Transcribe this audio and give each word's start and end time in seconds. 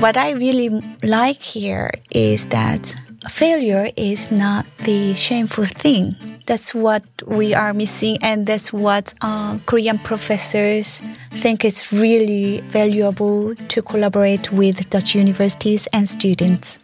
what 0.00 0.16
I 0.16 0.30
really 0.30 0.70
like 1.02 1.42
here 1.42 1.90
is 2.10 2.46
that 2.46 2.94
failure 3.28 3.90
is 3.96 4.30
not 4.30 4.64
the 4.78 5.14
shameful 5.14 5.66
thing. 5.66 6.16
That's 6.46 6.74
what 6.74 7.04
we 7.26 7.52
are 7.54 7.74
missing, 7.74 8.16
and 8.22 8.46
that's 8.46 8.72
what 8.72 9.12
uh, 9.20 9.58
Korean 9.66 9.98
professors 9.98 11.02
think 11.32 11.66
is 11.66 11.92
really 11.92 12.60
valuable 12.62 13.54
to 13.54 13.82
collaborate 13.82 14.50
with 14.50 14.88
Dutch 14.88 15.14
universities 15.14 15.86
and 15.92 16.08
students. 16.08 16.78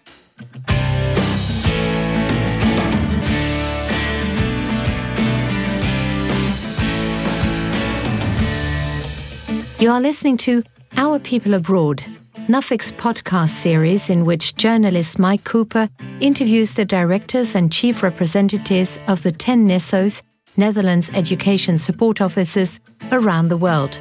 You 9.79 9.91
are 9.91 10.01
listening 10.01 10.37
to 10.39 10.63
Our 10.99 11.19
People 11.19 11.55
Abroad, 11.55 12.05
Nuffic's 12.49 12.93
podcast 12.93 13.49
series 13.49 14.09
in 14.09 14.25
which 14.25 14.55
journalist 14.55 15.19
Mike 15.19 15.43
Cooper 15.43 15.89
interviews 16.21 16.75
the 16.75 16.85
directors 16.85 17.57
and 17.57 17.73
chief 17.73 18.05
representatives 18.05 19.01
of 19.09 19.25
the 19.25 19.33
10 19.33 19.67
NESOs, 19.67 20.23
Netherlands 20.57 21.11
Education 21.13 21.77
Support 21.77 22.21
Offices, 22.21 22.79
around 23.11 23.49
the 23.49 23.57
world. 23.57 23.99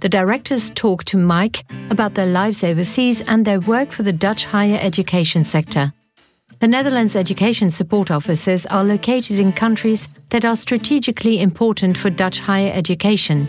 The 0.00 0.10
directors 0.10 0.70
talk 0.72 1.04
to 1.04 1.16
Mike 1.16 1.64
about 1.88 2.12
their 2.12 2.26
lives 2.26 2.62
overseas 2.62 3.22
and 3.22 3.46
their 3.46 3.60
work 3.60 3.92
for 3.92 4.02
the 4.02 4.12
Dutch 4.12 4.44
higher 4.44 4.78
education 4.82 5.46
sector. 5.46 5.94
The 6.58 6.68
Netherlands 6.68 7.16
Education 7.16 7.70
Support 7.70 8.10
Offices 8.10 8.66
are 8.66 8.84
located 8.84 9.38
in 9.38 9.54
countries 9.54 10.10
that 10.28 10.44
are 10.44 10.56
strategically 10.56 11.40
important 11.40 11.96
for 11.96 12.10
Dutch 12.10 12.40
higher 12.40 12.72
education 12.74 13.48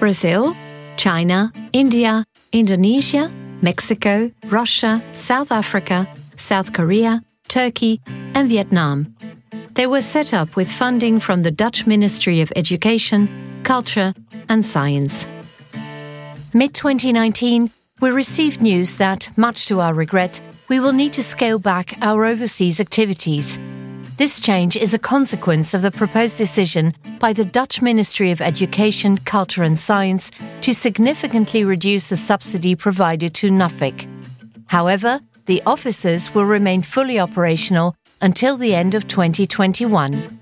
Brazil, 0.00 0.56
China, 0.96 1.52
India, 1.72 2.24
Indonesia, 2.52 3.30
Mexico, 3.64 4.30
Russia, 4.48 5.02
South 5.14 5.50
Africa, 5.50 6.06
South 6.36 6.74
Korea, 6.74 7.22
Turkey, 7.48 8.00
and 8.34 8.46
Vietnam. 8.46 9.16
They 9.72 9.86
were 9.86 10.02
set 10.02 10.34
up 10.34 10.54
with 10.54 10.70
funding 10.70 11.18
from 11.18 11.42
the 11.42 11.50
Dutch 11.50 11.86
Ministry 11.86 12.42
of 12.42 12.52
Education, 12.54 13.26
Culture, 13.64 14.12
and 14.50 14.64
Science. 14.64 15.26
Mid 16.52 16.74
2019, 16.74 17.70
we 18.00 18.10
received 18.10 18.60
news 18.60 18.98
that, 18.98 19.30
much 19.36 19.66
to 19.68 19.80
our 19.80 19.94
regret, 19.94 20.42
we 20.68 20.78
will 20.78 20.92
need 20.92 21.14
to 21.14 21.22
scale 21.22 21.58
back 21.58 21.96
our 22.02 22.26
overseas 22.26 22.80
activities. 22.80 23.58
This 24.16 24.38
change 24.38 24.76
is 24.76 24.94
a 24.94 24.98
consequence 24.98 25.74
of 25.74 25.82
the 25.82 25.90
proposed 25.90 26.38
decision 26.38 26.94
by 27.18 27.32
the 27.32 27.44
Dutch 27.44 27.82
Ministry 27.82 28.30
of 28.30 28.40
Education, 28.40 29.18
Culture 29.18 29.64
and 29.64 29.76
Science 29.76 30.30
to 30.60 30.72
significantly 30.72 31.64
reduce 31.64 32.10
the 32.10 32.16
subsidy 32.16 32.76
provided 32.76 33.34
to 33.34 33.50
Nuffic. 33.50 34.08
However, 34.66 35.18
the 35.46 35.60
offices 35.66 36.32
will 36.32 36.44
remain 36.44 36.82
fully 36.82 37.18
operational 37.18 37.96
until 38.20 38.56
the 38.56 38.72
end 38.72 38.94
of 38.94 39.08
2021. 39.08 40.40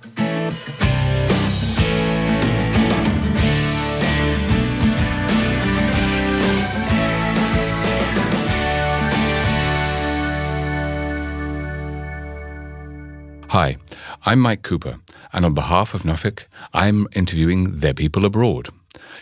Hi, 13.53 13.77
I'm 14.25 14.41
Mike 14.41 14.62
Cooper, 14.62 15.00
and 15.31 15.45
on 15.45 15.53
behalf 15.53 15.92
of 15.92 16.05
Nuffic, 16.05 16.45
I'm 16.72 17.06
interviewing 17.14 17.81
their 17.81 17.92
people 17.92 18.25
abroad. 18.25 18.70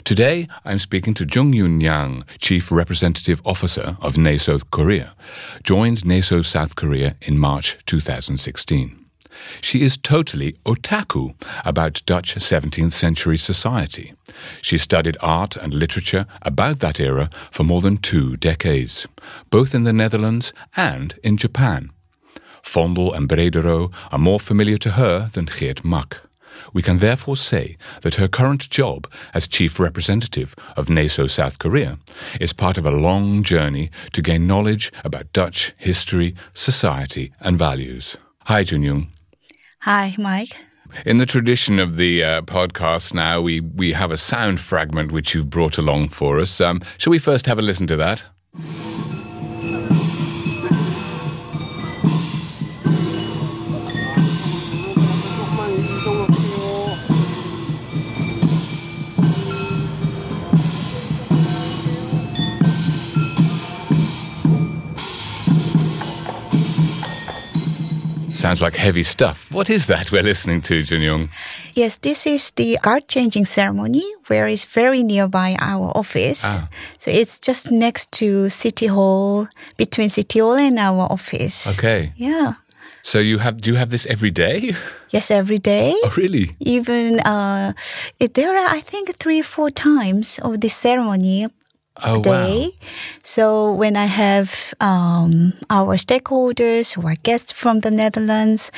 Today, 0.05 0.47
I'm 0.64 0.78
speaking 0.78 1.14
to 1.14 1.27
Jungyoon 1.27 1.83
Yang, 1.83 2.22
Chief 2.39 2.70
Representative 2.70 3.42
Officer 3.45 3.97
of 4.00 4.17
NESO 4.17 4.61
Korea, 4.70 5.17
joined 5.64 6.05
NESO 6.05 6.42
South 6.42 6.77
Korea 6.77 7.17
in 7.20 7.41
March 7.41 7.77
2016. 7.87 9.04
She 9.60 9.82
is 9.82 9.97
totally 9.97 10.53
otaku 10.65 11.34
about 11.65 12.03
Dutch 12.06 12.37
17th 12.37 12.93
century 12.93 13.37
society. 13.37 14.12
She 14.62 14.78
studied 14.78 15.16
art 15.21 15.56
and 15.56 15.75
literature 15.75 16.27
about 16.43 16.78
that 16.78 17.00
era 17.00 17.31
for 17.50 17.65
more 17.65 17.81
than 17.81 17.97
two 17.97 18.37
decades, 18.37 19.09
both 19.50 19.75
in 19.75 19.83
the 19.83 19.93
Netherlands 19.93 20.53
and 20.77 21.16
in 21.25 21.37
Japan. 21.37 21.91
Vondel 22.65 23.15
and 23.15 23.28
Bredero 23.28 23.93
are 24.12 24.19
more 24.19 24.41
familiar 24.41 24.78
to 24.78 24.93
her 24.93 25.28
than 25.32 25.47
Geert 25.47 25.84
Mak. 25.84 26.21
We 26.72 26.82
can 26.82 26.98
therefore 26.98 27.37
say 27.37 27.76
that 28.03 28.16
her 28.16 28.28
current 28.28 28.71
job 28.71 29.10
as 29.34 29.48
chief 29.48 29.81
representative 29.81 30.54
of 30.76 30.88
NESO 30.88 31.26
South 31.28 31.59
Korea 31.59 31.98
is 32.41 32.53
part 32.53 32.78
of 32.78 32.87
a 32.87 32.91
long 32.91 33.43
journey 33.43 33.91
to 34.12 34.22
gain 34.22 34.47
knowledge 34.47 34.93
about 35.04 35.32
Dutch 35.32 35.75
history, 35.78 36.34
society, 36.54 37.32
and 37.41 37.59
values. 37.59 38.16
Hi, 38.44 38.65
Jungyoon. 38.65 39.09
Hi, 39.81 40.15
Mike. 40.19 40.56
In 41.06 41.19
the 41.19 41.27
tradition 41.27 41.78
of 41.78 41.97
the 41.97 42.22
uh, 42.22 42.42
podcast 42.42 43.15
now, 43.15 43.41
we, 43.41 43.60
we 43.60 43.92
have 43.92 44.10
a 44.10 44.16
sound 44.16 44.60
fragment 44.60 45.12
which 45.12 45.34
you've 45.34 45.50
brought 45.50 45.78
along 45.78 46.09
for 46.09 46.41
us. 46.41 46.60
Um, 46.60 46.81
shall 46.98 47.12
we 47.12 47.19
first 47.19 47.47
have 47.47 47.59
a 47.59 47.62
listen 47.62 47.87
to 47.87 47.97
that? 47.97 48.25
Sounds 68.41 68.62
like 68.62 68.75
heavy 68.75 69.03
stuff. 69.03 69.53
What 69.53 69.69
is 69.69 69.87
that 69.89 70.11
we're 70.11 70.23
listening 70.23 70.62
to, 70.62 70.81
Jungyoon? 70.81 71.28
Yes, 71.75 71.99
this 71.99 72.27
is 72.27 72.51
the 72.53 72.78
guard 72.81 73.06
changing 73.06 73.45
ceremony 73.45 74.03
where 74.28 74.49
it's 74.49 74.65
very 74.65 75.03
nearby 75.03 75.56
our 75.61 75.93
office. 75.95 76.43
Ah. 76.43 76.67
So 76.97 77.11
it's 77.11 77.39
just 77.39 77.71
next 77.71 78.11
to 78.12 78.49
City 78.49 78.87
Hall, 78.87 79.47
between 79.77 80.09
City 80.09 80.39
Hall 80.39 80.55
and 80.55 80.78
our 80.78 81.03
office. 81.12 81.78
Okay. 81.78 82.12
Yeah. 82.17 82.55
So 83.03 83.19
you 83.19 83.39
have 83.39 83.61
do 83.61 83.73
you 83.73 83.77
have 83.77 83.91
this 83.91 84.06
every 84.06 84.31
day? 84.31 84.75
Yes, 85.12 85.33
every 85.33 85.59
day. 85.59 85.93
Oh, 86.05 86.15
really? 86.17 86.55
Even 86.61 87.19
uh, 87.27 87.72
there 88.34 88.57
are, 88.57 88.69
I 88.71 88.78
think, 88.78 89.17
three, 89.17 89.43
four 89.43 89.69
times 89.69 90.39
of 90.39 90.61
this 90.61 90.72
ceremony 90.75 91.49
Oh, 92.05 92.22
day. 92.22 92.31
wow. 92.31 92.71
So 93.22 93.72
when 93.72 93.97
I 93.97 94.06
have 94.06 94.75
um, 94.81 95.53
our 95.69 95.97
stakeholders 95.97 96.93
who 96.94 97.06
are 97.06 97.16
guests 97.16 97.53
from 97.53 97.81
the 97.81 97.91
Netherlands, 97.91 98.71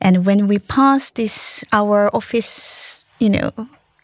and 0.00 0.24
when 0.26 0.46
we 0.48 0.58
pass 0.58 1.10
this 1.10 1.64
our 1.72 2.08
office, 2.14 3.04
you 3.18 3.30
know, 3.30 3.52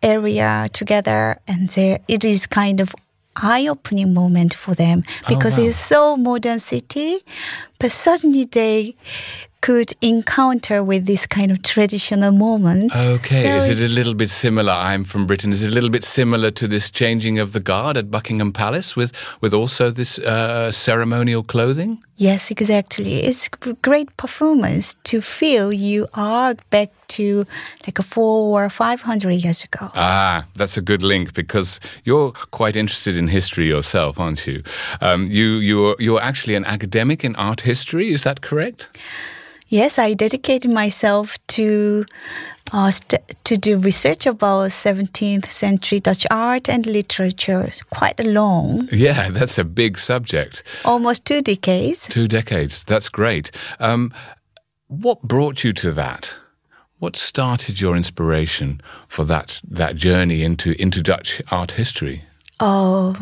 area 0.03 0.69
together, 0.72 1.38
and 1.49 1.69
there, 1.71 1.99
it 2.09 2.25
is 2.25 2.47
kind 2.47 2.81
of 2.81 2.94
eye-opening 3.37 4.15
moment 4.15 4.55
for 4.55 4.75
them 4.75 5.03
because 5.28 5.59
Oh, 5.59 5.62
wow. 5.62 5.69
it's 5.69 5.76
so 5.76 6.16
modern 6.16 6.59
city, 6.59 7.19
but 7.78 7.93
suddenly 7.93 8.44
they 8.44 8.94
could 9.61 9.93
encounter 10.00 10.83
with 10.84 11.06
this 11.06 11.27
kind 11.27 11.50
of 11.50 11.62
traditional 11.62 12.33
moments. 12.33 13.09
Okay. 13.09 13.43
So 13.43 13.56
is 13.56 13.69
it 13.69 13.91
a 13.91 13.93
little 13.93 14.15
bit 14.15 14.31
similar? 14.31 14.72
I'm 14.72 15.05
from 15.05 15.27
Britain. 15.27 15.53
Is 15.53 15.62
it 15.62 15.71
a 15.71 15.75
little 15.75 15.91
bit 15.91 16.05
similar 16.05 16.50
to 16.53 16.69
this 16.69 16.91
changing 16.91 17.39
of 17.39 17.53
the 17.53 17.61
guard 17.61 17.97
at 17.97 18.11
Buckingham 18.11 18.53
Palace 18.53 18.97
with 18.97 19.12
with 19.41 19.53
also 19.53 19.91
this 19.91 20.19
uh, 20.19 20.71
ceremonial 20.71 21.43
clothing? 21.43 22.03
Yes, 22.19 22.50
exactly. 22.50 23.25
It's 23.25 23.49
a 23.66 23.75
great 23.75 24.16
performance 24.16 24.97
to 25.04 25.21
feel 25.21 25.71
you 25.72 26.06
are 26.15 26.54
back 26.71 26.91
to 27.09 27.44
like 27.87 27.99
a 27.99 28.03
four 28.03 28.65
or 28.65 28.71
five 28.71 29.03
hundred 29.03 29.32
years 29.34 29.62
ago. 29.62 29.91
Ah, 29.94 30.47
that's 30.55 30.78
a 30.78 30.82
good 30.82 31.03
link 31.03 31.34
because 31.34 31.78
you're 32.05 32.32
quite 32.52 32.75
interested 32.75 33.17
in 33.17 33.29
history 33.29 33.69
yourself, 33.69 34.19
aren't 34.19 34.46
you? 34.46 34.62
Um, 35.02 35.26
you 35.31 35.58
you're 35.61 35.94
you're 35.99 36.23
actually 36.23 36.55
an 36.55 36.64
academic 36.64 37.23
in 37.23 37.37
art 37.37 37.61
history. 37.61 38.12
Is 38.12 38.23
that 38.23 38.40
correct? 38.40 38.88
Yes, 39.69 39.99
I 39.99 40.14
dedicated 40.14 40.73
myself 40.73 41.38
to 41.49 42.06
uh, 42.72 42.90
st- 42.90 43.34
to 43.44 43.56
do 43.56 43.78
research 43.78 44.26
about 44.26 44.70
17th 44.70 45.46
century 45.50 46.00
Dutch 46.00 46.26
art 46.30 46.68
and 46.68 46.86
literature. 46.86 47.62
It's 47.62 47.82
quite 47.82 48.18
a 48.20 48.24
long, 48.24 48.88
Yeah, 48.92 49.30
that's 49.30 49.58
a 49.58 49.64
big 49.64 49.98
subject. 49.98 50.62
almost 50.84 51.24
two 51.24 51.40
decades. 51.42 52.08
Two 52.08 52.28
decades. 52.28 52.84
That's 52.84 53.08
great. 53.08 53.50
Um, 53.78 54.12
what 54.88 55.22
brought 55.22 55.64
you 55.64 55.72
to 55.74 55.92
that? 55.92 56.34
What 56.98 57.16
started 57.16 57.80
your 57.80 57.94
inspiration 57.96 58.80
for 59.08 59.24
that 59.26 59.60
that 59.70 59.96
journey 59.96 60.42
into 60.42 60.80
into 60.80 61.02
Dutch 61.02 61.42
art 61.50 61.72
history? 61.72 62.22
Oh, 62.58 63.14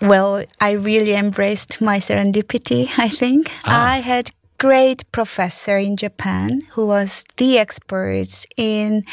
well, 0.00 0.44
I 0.60 0.72
really 0.72 1.14
embraced 1.14 1.80
my 1.82 1.98
serendipity, 1.98 2.88
I 2.98 3.08
think. 3.08 3.50
I 3.64 3.98
had 3.98 4.30
great 4.58 5.10
professor 5.12 5.76
in 5.76 5.96
Japan 5.96 6.60
who 6.72 6.86
was 6.86 7.24
the 7.36 7.58
expert 7.58 8.46
in 8.56 9.04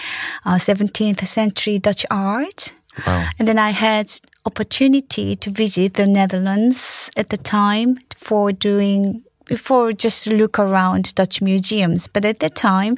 uh, 0.46 0.56
17th 0.56 1.26
century 1.26 1.80
Dutch 1.80 2.06
art. 2.10 2.74
Wow. 3.06 3.26
And 3.40 3.48
then 3.48 3.58
I 3.58 3.70
had 3.72 4.12
opportunity 4.46 5.36
to 5.38 5.50
visit 5.50 5.94
the 5.94 6.08
Netherlands 6.08 7.10
at 7.16 7.30
the 7.30 7.38
time 7.38 8.00
for 8.16 8.52
doing 8.52 9.24
for 9.58 9.92
just 9.92 10.28
look 10.28 10.60
around 10.60 11.14
Dutch 11.16 11.42
museums. 11.42 12.08
But 12.08 12.26
at 12.26 12.40
the 12.40 12.50
time, 12.50 12.98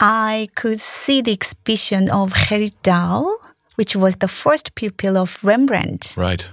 I 0.00 0.48
could 0.54 0.80
see 0.80 1.22
the 1.22 1.32
exhibition 1.32 2.10
of 2.10 2.32
Gerrit 2.32 2.74
Dou, 2.82 3.38
which 3.76 3.96
was 3.96 4.16
the 4.16 4.28
first 4.28 4.74
pupil 4.74 5.16
of 5.16 5.42
Rembrandt. 5.42 6.14
Right. 6.16 6.50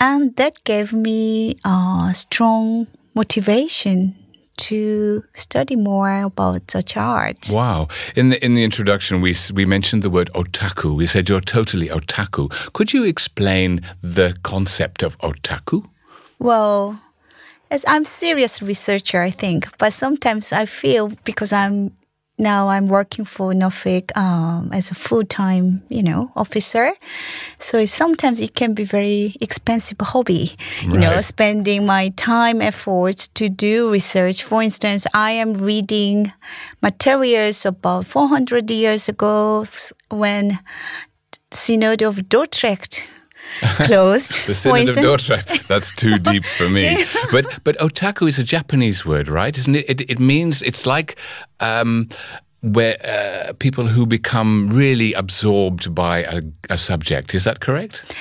And 0.00 0.34
that 0.36 0.64
gave 0.64 0.92
me 0.92 1.56
a 1.64 2.10
strong 2.14 2.88
motivation 3.14 4.16
to 4.56 5.24
study 5.34 5.76
more 5.76 6.22
about 6.22 6.70
such 6.70 6.96
art. 6.96 7.48
Wow! 7.50 7.88
In 8.14 8.30
the 8.30 8.44
in 8.44 8.54
the 8.54 8.64
introduction, 8.64 9.20
we 9.20 9.34
we 9.52 9.64
mentioned 9.64 10.02
the 10.02 10.10
word 10.10 10.30
otaku. 10.34 10.96
We 10.96 11.06
said 11.06 11.28
you're 11.28 11.40
totally 11.40 11.88
otaku. 11.88 12.50
Could 12.72 12.92
you 12.92 13.04
explain 13.04 13.80
the 14.00 14.36
concept 14.42 15.02
of 15.02 15.18
otaku? 15.18 15.84
Well, 16.38 17.00
as 17.70 17.84
I'm 17.88 18.04
serious 18.04 18.62
researcher, 18.62 19.20
I 19.20 19.30
think, 19.30 19.76
but 19.78 19.92
sometimes 19.92 20.52
I 20.52 20.66
feel 20.66 21.12
because 21.24 21.52
I'm 21.52 21.92
now 22.38 22.68
I'm 22.68 22.86
working 22.86 23.24
for 23.24 23.52
Nuffic 23.52 24.16
um, 24.16 24.70
as 24.72 24.90
a 24.90 24.94
full 24.94 25.22
time, 25.22 25.82
you 25.88 26.02
know, 26.02 26.32
officer. 26.34 26.92
So 27.58 27.84
sometimes 27.86 28.40
it 28.40 28.54
can 28.54 28.74
be 28.74 28.84
very 28.84 29.34
expensive 29.40 29.98
hobby, 30.00 30.56
you 30.82 30.98
know, 30.98 31.20
spending 31.20 31.86
my 31.86 32.08
time, 32.16 32.60
efforts 32.60 33.28
to 33.28 33.48
do 33.48 33.90
research. 33.90 34.42
For 34.42 34.62
instance, 34.62 35.06
I 35.14 35.32
am 35.32 35.54
reading 35.54 36.32
materials 36.82 37.64
about 37.64 38.06
400 38.06 38.68
years 38.70 39.08
ago 39.08 39.64
when 40.10 40.58
Synod 41.52 42.02
of 42.02 42.16
Dordrecht 42.28 43.04
closed. 43.86 44.46
The 44.46 44.54
Synod 44.54 44.80
of 44.80 44.88
instance. 44.88 45.06
Dordrecht. 45.06 45.66
That's 45.68 45.94
too 45.94 46.18
deep 46.32 46.44
for 46.44 46.68
me. 46.68 47.04
But 47.30 47.46
but 47.64 47.76
otaku 47.78 48.28
is 48.28 48.38
a 48.38 48.44
Japanese 48.44 49.04
word, 49.04 49.28
right? 49.28 49.56
Isn't 49.56 49.76
it? 49.76 49.88
It, 49.88 50.10
it 50.10 50.18
means 50.18 50.62
it's 50.62 50.86
like 50.86 51.16
um, 51.60 52.08
where 52.60 52.96
uh, 53.04 53.52
people 53.58 53.86
who 53.86 54.06
become 54.06 54.68
really 54.68 55.12
absorbed 55.12 55.94
by 55.94 56.24
a, 56.24 56.42
a 56.70 56.78
subject. 56.78 57.34
Is 57.34 57.44
that 57.44 57.60
correct? 57.60 58.14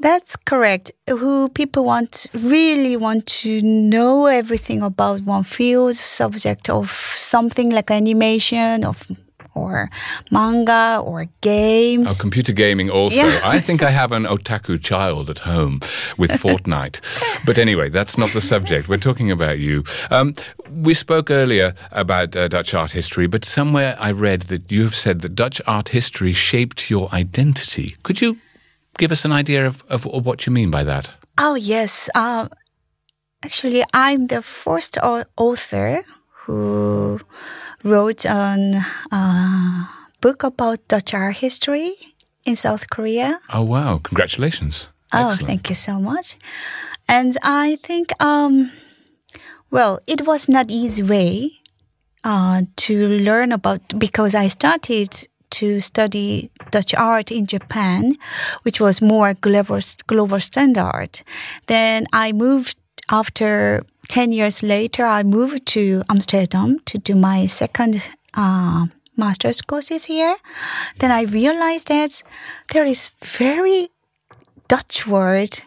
That's 0.00 0.36
correct. 0.36 0.92
Who 1.08 1.48
people 1.48 1.84
want 1.84 2.26
really 2.34 2.96
want 2.96 3.26
to 3.42 3.62
know 3.62 4.26
everything 4.26 4.82
about 4.82 5.20
one 5.20 5.44
field, 5.44 5.94
subject 5.94 6.68
of 6.68 6.90
something 6.90 7.70
like 7.70 7.90
animation 7.90 8.84
of 8.84 9.06
or 9.54 9.90
manga 10.30 11.00
or 11.04 11.26
games. 11.40 12.10
Oh, 12.10 12.20
computer 12.20 12.52
gaming 12.52 12.90
also. 12.90 13.16
Yeah. 13.16 13.40
I 13.44 13.60
think 13.60 13.82
I 13.82 13.90
have 13.90 14.12
an 14.12 14.24
otaku 14.24 14.82
child 14.82 15.30
at 15.30 15.38
home 15.40 15.80
with 16.18 16.30
Fortnite. 16.42 17.00
but 17.46 17.58
anyway, 17.58 17.88
that's 17.88 18.18
not 18.18 18.32
the 18.32 18.40
subject. 18.40 18.88
We're 18.88 18.98
talking 18.98 19.30
about 19.30 19.58
you. 19.58 19.84
Um, 20.10 20.34
we 20.70 20.94
spoke 20.94 21.30
earlier 21.30 21.74
about 21.92 22.36
uh, 22.36 22.48
Dutch 22.48 22.74
art 22.74 22.92
history, 22.92 23.26
but 23.26 23.44
somewhere 23.44 23.96
I 23.98 24.10
read 24.12 24.42
that 24.42 24.70
you 24.70 24.82
have 24.82 24.94
said 24.94 25.20
that 25.20 25.34
Dutch 25.34 25.60
art 25.66 25.90
history 25.90 26.32
shaped 26.32 26.90
your 26.90 27.12
identity. 27.14 27.94
Could 28.02 28.20
you 28.20 28.38
give 28.98 29.12
us 29.12 29.24
an 29.24 29.32
idea 29.32 29.66
of, 29.66 29.82
of, 29.88 30.06
of 30.06 30.26
what 30.26 30.46
you 30.46 30.52
mean 30.52 30.70
by 30.70 30.84
that? 30.84 31.10
Oh 31.38 31.54
yes. 31.54 32.08
Um, 32.14 32.48
actually, 33.44 33.82
I'm 33.92 34.28
the 34.28 34.42
first 34.42 34.98
author 35.36 36.04
who 36.44 37.20
wrote 37.84 38.24
a 38.24 38.84
uh, 39.12 39.84
book 40.20 40.42
about 40.42 40.88
Dutch 40.88 41.14
art 41.14 41.36
history 41.36 41.94
in 42.44 42.56
South 42.56 42.90
Korea. 42.90 43.40
Oh, 43.52 43.62
wow. 43.62 44.00
Congratulations. 44.02 44.88
Oh, 45.12 45.28
Excellent. 45.28 45.46
thank 45.46 45.68
you 45.68 45.74
so 45.74 46.00
much. 46.00 46.36
And 47.08 47.36
I 47.42 47.76
think, 47.82 48.10
um, 48.22 48.72
well, 49.70 50.00
it 50.06 50.26
was 50.26 50.48
not 50.48 50.70
easy 50.70 51.02
way 51.02 51.60
uh, 52.24 52.62
to 52.76 53.08
learn 53.08 53.52
about 53.52 53.80
because 53.98 54.34
I 54.34 54.48
started 54.48 55.28
to 55.50 55.80
study 55.80 56.50
Dutch 56.70 56.94
art 56.94 57.30
in 57.30 57.46
Japan, 57.46 58.14
which 58.62 58.80
was 58.80 59.00
more 59.00 59.34
global 59.34 59.78
global 60.06 60.40
standard. 60.40 61.22
Then 61.66 62.06
I 62.12 62.32
moved 62.32 62.76
after 63.10 63.84
ten 64.08 64.32
years 64.32 64.62
later. 64.62 65.04
I 65.06 65.22
moved 65.22 65.66
to 65.74 66.02
Amsterdam 66.08 66.78
to 66.86 66.98
do 66.98 67.14
my 67.14 67.46
second. 67.46 68.02
Uh, 68.34 68.86
master's 69.16 69.62
courses 69.62 70.06
here 70.06 70.34
then 70.98 71.12
i 71.12 71.22
realized 71.22 71.86
that 71.86 72.20
there 72.72 72.84
is 72.84 73.10
very 73.22 73.88
Dutch 74.68 75.06
word. 75.06 75.60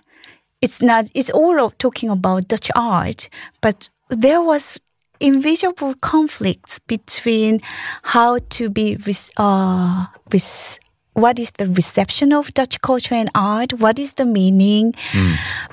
It's 0.61 0.81
not. 0.81 1.05
It's 1.13 1.29
all 1.29 1.59
of 1.59 1.77
talking 1.77 2.09
about 2.09 2.47
Dutch 2.47 2.71
art, 2.75 3.29
but 3.61 3.89
there 4.09 4.41
was 4.41 4.79
invisible 5.19 5.93
conflicts 6.01 6.79
between 6.79 7.61
how 8.03 8.39
to 8.49 8.69
be 8.69 8.97
res- 9.05 9.31
uh, 9.37 10.07
what 11.13 11.39
is 11.39 11.51
the 11.51 11.67
reception 11.67 12.33
of 12.33 12.53
Dutch 12.53 12.81
culture 12.81 13.15
and 13.15 13.29
art, 13.35 13.73
what 13.73 13.99
is 13.99 14.15
the 14.15 14.25
meaning, 14.25 14.93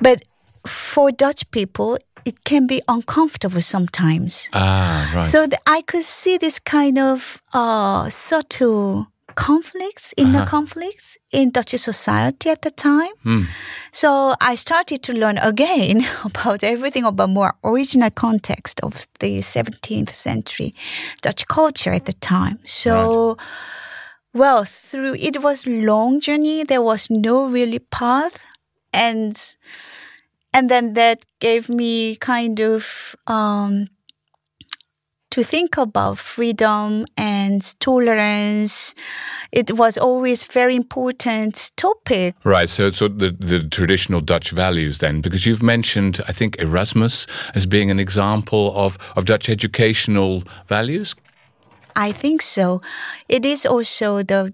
but 0.01 0.23
for 0.67 1.11
Dutch 1.11 1.51
people, 1.51 1.99
it 2.25 2.45
can 2.45 2.67
be 2.67 2.81
uncomfortable 2.89 3.63
sometimes. 3.63 4.49
Ah, 4.53 5.13
right. 5.15 5.27
So 5.27 5.47
th- 5.47 5.61
I 5.67 5.83
could 5.83 6.05
see 6.05 6.39
this 6.39 6.59
kind 6.59 6.99
of 6.99 7.41
uh, 7.53 8.09
subtle 8.09 9.07
conflicts, 9.35 10.15
inner 10.17 10.47
conflicts 10.47 11.19
in 11.33 11.51
Dutch 11.51 11.71
society 11.71 12.51
at 12.51 12.63
the 12.63 12.71
time. 12.71 13.13
So 13.93 14.35
I 14.41 14.55
started 14.55 15.03
to 15.03 15.13
learn 15.13 15.39
again 15.39 16.07
about 16.25 16.63
everything 16.63 17.05
about 17.05 17.31
more 17.31 17.55
original 17.65 18.11
context 18.11 18.81
of 18.83 19.07
the 19.19 19.39
17th 19.41 20.15
century 20.15 20.75
Dutch 21.23 21.47
culture 21.49 21.93
at 21.93 22.05
the 22.07 22.13
time. 22.13 22.59
So, 22.65 23.37
well, 24.33 24.65
through 24.65 25.15
it 25.15 25.43
was 25.43 25.67
long 25.67 26.21
journey. 26.21 26.65
There 26.65 26.83
was 26.83 27.09
no 27.11 27.47
really 27.47 27.79
path, 27.81 28.47
and 28.93 29.37
and 30.55 30.71
then 30.71 30.95
that 30.95 31.25
gave 31.41 31.69
me 31.69 32.17
kind 32.17 32.61
of 32.61 33.15
um, 33.27 33.89
to 35.31 35.43
think 35.43 35.77
about 35.77 36.17
freedom 36.17 37.05
and 37.17 37.81
tolerance. 37.81 38.95
It 39.51 39.73
was 39.73 39.99
always 39.99 40.45
very 40.45 40.77
important 40.77 41.73
topic. 41.77 42.37
Right, 42.45 42.71
so 42.71 42.93
so 42.93 43.09
the, 43.09 43.33
the 43.33 43.69
traditional 43.69 44.21
Dutch 44.21 44.53
values 44.53 44.99
then, 44.99 45.21
because 45.21 45.45
you've 45.45 45.63
mentioned, 45.63 46.21
I 46.29 46.33
think, 46.33 46.57
Erasmus 46.61 47.27
as 47.57 47.67
being 47.67 47.91
an 47.91 47.99
example 47.99 48.73
of, 48.77 48.97
of 49.17 49.25
Dutch 49.25 49.49
educational 49.51 50.45
values. 50.69 51.17
I 51.97 52.13
think 52.13 52.43
so. 52.43 52.81
It 53.29 53.45
is 53.45 53.67
also 53.67 54.23
the 54.23 54.53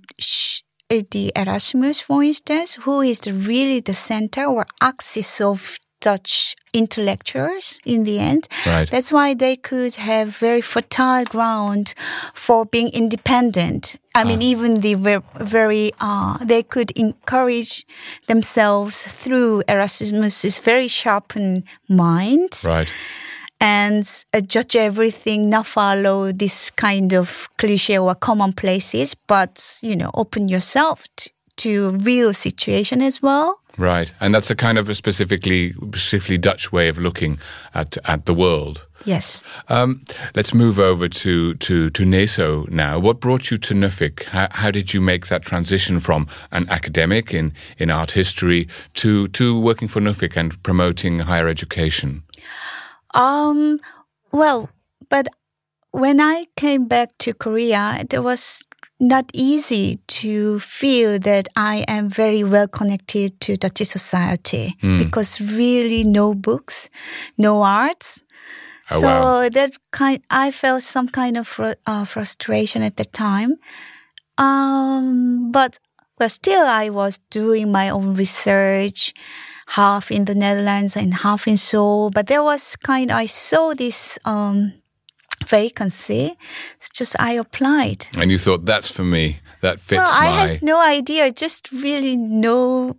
the 0.89 1.31
Erasmus, 1.37 2.01
for 2.01 2.23
instance, 2.23 2.75
who 2.75 3.01
is 3.01 3.21
the, 3.21 3.33
really 3.33 3.81
the 3.81 3.95
center 3.95 4.45
or 4.45 4.67
axis 4.81 5.41
of 5.41 5.79
Dutch 6.01 6.57
intellectuals 6.73 7.79
in 7.85 8.05
the 8.05 8.19
end. 8.19 8.49
Right. 8.67 8.91
That's 8.91 9.13
why 9.13 9.35
they 9.35 9.57
could 9.57 9.95
have 9.97 10.29
very 10.37 10.61
fertile 10.61 11.25
ground 11.25 11.95
for 12.35 12.65
being 12.67 12.89
independent. 12.89 13.97
I 14.15 14.25
mean, 14.25 14.43
even 14.43 14.75
the 14.77 14.95
ver- 14.95 15.23
very, 15.41 15.93
uh, 16.01 16.39
they 16.45 16.63
could 16.63 16.91
encourage 16.93 17.85
themselves 18.27 19.03
through 19.03 19.63
Erasmus's 19.69 20.59
very 20.59 20.89
sharpened 20.89 21.63
mind 21.89 22.61
Right. 22.65 22.89
and 23.61 24.09
uh, 24.33 24.41
judge 24.41 24.75
everything, 24.77 25.49
not 25.51 25.67
follow 25.67 26.33
this 26.33 26.71
kind 26.71 27.13
of 27.13 27.49
cliche 27.59 27.99
or 27.99 28.15
commonplaces, 28.15 29.15
but 29.15 29.79
you 29.83 29.95
know, 29.97 30.11
open 30.15 30.49
yourself 30.49 31.07
to 31.57 31.91
real 31.91 32.33
situation 32.33 33.03
as 33.03 33.21
well. 33.23 33.60
Right, 33.79 34.13
and 34.21 34.35
that's 34.35 34.51
a 34.51 34.57
kind 34.57 34.79
of 34.79 34.89
a 34.89 34.95
specifically 34.95 35.73
specifically 35.73 36.39
Dutch 36.39 36.73
way 36.73 36.89
of 36.89 36.99
looking 36.99 37.39
at 37.75 37.97
at 38.05 38.27
the 38.27 38.35
world. 38.35 38.87
Yes. 39.05 39.45
Um, 39.69 40.05
let's 40.35 40.53
move 40.53 40.79
over 40.79 41.09
to 41.09 41.55
to 41.55 41.91
to 41.91 42.05
NESO 42.05 42.69
now. 42.71 42.99
What 42.99 43.21
brought 43.21 43.51
you 43.51 43.59
to 43.59 43.75
Nuffic? 43.75 44.25
How, 44.25 44.49
how 44.51 44.71
did 44.71 44.93
you 44.93 45.01
make 45.01 45.29
that 45.29 45.43
transition 45.43 46.01
from 46.01 46.27
an 46.51 46.69
academic 46.69 47.33
in 47.33 47.53
in 47.79 47.91
art 47.91 48.13
history 48.13 48.69
to 48.95 49.29
to 49.29 49.61
working 49.61 49.89
for 49.89 50.01
Nuffic 50.01 50.37
and 50.37 50.63
promoting 50.63 51.21
higher 51.21 51.49
education? 51.49 52.23
Um. 53.15 53.81
Well, 54.33 54.69
but 55.09 55.29
when 55.93 56.21
I 56.21 56.47
came 56.57 56.87
back 56.87 57.17
to 57.19 57.35
Korea, 57.35 57.99
it 57.99 58.23
was 58.23 58.63
not 59.01 59.25
easy 59.33 59.99
to 60.07 60.61
feel 60.61 61.19
that 61.19 61.49
I 61.57 61.85
am 61.89 62.09
very 62.11 62.45
well 62.45 62.69
connected 62.69 63.41
to 63.41 63.57
Dutch 63.57 63.79
society 63.79 64.77
because 64.99 65.41
really 65.41 66.05
no 66.05 66.35
books, 66.35 66.91
no 67.39 67.63
arts. 67.63 68.23
Oh, 68.91 69.01
so 69.01 69.07
wow. 69.07 69.49
that 69.49 69.79
kind, 69.93 70.23
I 70.31 70.51
felt 70.51 70.83
some 70.83 71.09
kind 71.09 71.37
of 71.37 71.47
fru- 71.47 71.75
uh, 71.87 72.05
frustration 72.05 72.83
at 72.83 72.97
the 72.97 73.05
time. 73.05 73.55
Um, 74.37 75.51
but 75.53 75.79
Well, 76.21 76.29
still, 76.29 76.67
I 76.67 76.91
was 76.91 77.19
doing 77.31 77.73
my 77.73 77.89
own 77.89 78.15
research, 78.15 79.15
half 79.69 80.11
in 80.11 80.27
the 80.27 80.35
Netherlands 80.35 80.95
and 80.95 81.15
half 81.15 81.49
in 81.49 81.57
Seoul. 81.57 82.11
But 82.11 82.27
there 82.27 82.43
was 82.43 82.77
kind. 82.77 83.11
I 83.11 83.25
saw 83.25 83.73
this 83.73 84.19
um, 84.27 84.75
vacancy. 85.51 86.37
It's 86.77 86.91
just 86.91 87.17
I 87.21 87.33
applied. 87.33 88.07
And 88.19 88.31
you 88.31 88.39
thought 88.39 88.65
that's 88.65 88.91
for 88.91 89.05
me. 89.05 89.41
That 89.61 89.79
fits 89.81 89.99
well, 89.99 90.13
my. 90.13 90.27
I 90.29 90.47
had 90.47 90.63
no 90.63 90.81
idea, 90.81 91.31
just 91.33 91.71
really 91.73 92.17
no 92.17 92.97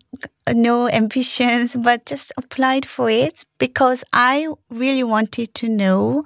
no 0.53 0.87
ambitions, 0.89 1.75
but 1.75 2.05
just 2.05 2.31
applied 2.37 2.85
for 2.85 3.09
it 3.09 3.45
because 3.57 4.03
I 4.13 4.47
really 4.69 5.03
wanted 5.03 5.53
to 5.55 5.69
know 5.69 6.23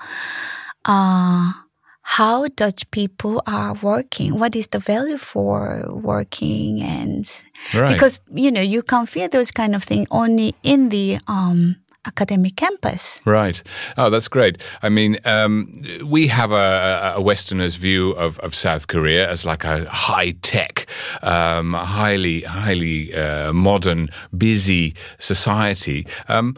uh, 0.86 1.53
how 2.01 2.48
Dutch 2.55 2.89
people 2.91 3.41
are 3.48 3.74
working. 3.82 4.39
What 4.39 4.55
is 4.55 4.67
the 4.67 4.79
value 4.79 5.17
for 5.17 5.84
working, 5.89 6.82
and 6.82 7.25
Right. 7.74 7.94
because 7.94 8.20
you 8.34 8.51
know 8.51 8.62
you 8.62 8.84
can 8.84 9.05
feel 9.05 9.29
those 9.29 9.51
kind 9.51 9.75
of 9.75 9.84
things 9.84 10.08
only 10.12 10.53
in 10.63 10.89
the 10.89 11.17
um, 11.27 11.75
academic 12.05 12.55
campus. 12.55 13.21
Right. 13.25 13.62
Oh, 13.97 14.09
that's 14.09 14.27
great. 14.27 14.62
I 14.81 14.89
mean, 14.89 15.17
um, 15.25 15.83
we 16.03 16.27
have 16.27 16.51
a, 16.51 17.13
a 17.15 17.21
Westerner's 17.21 17.75
view 17.75 18.12
of, 18.12 18.39
of 18.39 18.53
South 18.55 18.88
Korea 18.88 19.29
as 19.29 19.45
like 19.45 19.63
a 19.63 19.89
high 19.89 20.31
tech, 20.41 20.88
um, 21.21 21.74
highly, 21.74 22.41
highly 22.41 23.13
uh, 23.13 23.53
modern, 23.53 24.09
busy 24.38 24.95
society. 25.19 26.07
Um, 26.27 26.55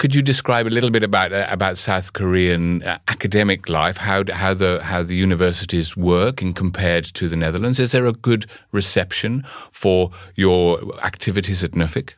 could 0.00 0.14
you 0.14 0.22
describe 0.22 0.66
a 0.66 0.70
little 0.70 0.88
bit 0.90 1.02
about 1.02 1.30
uh, 1.30 1.46
about 1.50 1.76
South 1.76 2.14
Korean 2.14 2.82
uh, 2.82 2.98
academic 3.08 3.68
life? 3.68 3.98
How 3.98 4.24
how 4.32 4.54
the 4.54 4.80
how 4.82 5.02
the 5.02 5.14
universities 5.14 5.94
work 5.94 6.40
in 6.40 6.54
compared 6.54 7.04
to 7.04 7.28
the 7.28 7.36
Netherlands? 7.36 7.78
Is 7.78 7.92
there 7.92 8.06
a 8.06 8.12
good 8.12 8.46
reception 8.72 9.44
for 9.70 10.10
your 10.36 10.80
activities 11.04 11.62
at 11.62 11.72
Nuffic? 11.72 12.14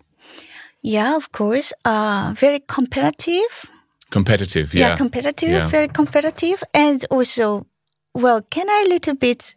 Yeah, 0.83 1.17
of 1.17 1.31
course. 1.33 1.73
Uh, 1.85 2.35
very 2.37 2.61
competitive. 2.67 3.71
Competitive, 4.11 4.75
yeah. 4.75 4.97
competitive, 4.97 5.49
Yeah. 5.51 5.67
very 5.69 5.89
competitive, 5.89 6.63
and 6.75 7.05
also, 7.11 7.67
well, 8.15 8.43
can 8.51 8.69
I 8.69 8.85
a 8.87 8.89
little 8.89 9.15
bit 9.15 9.55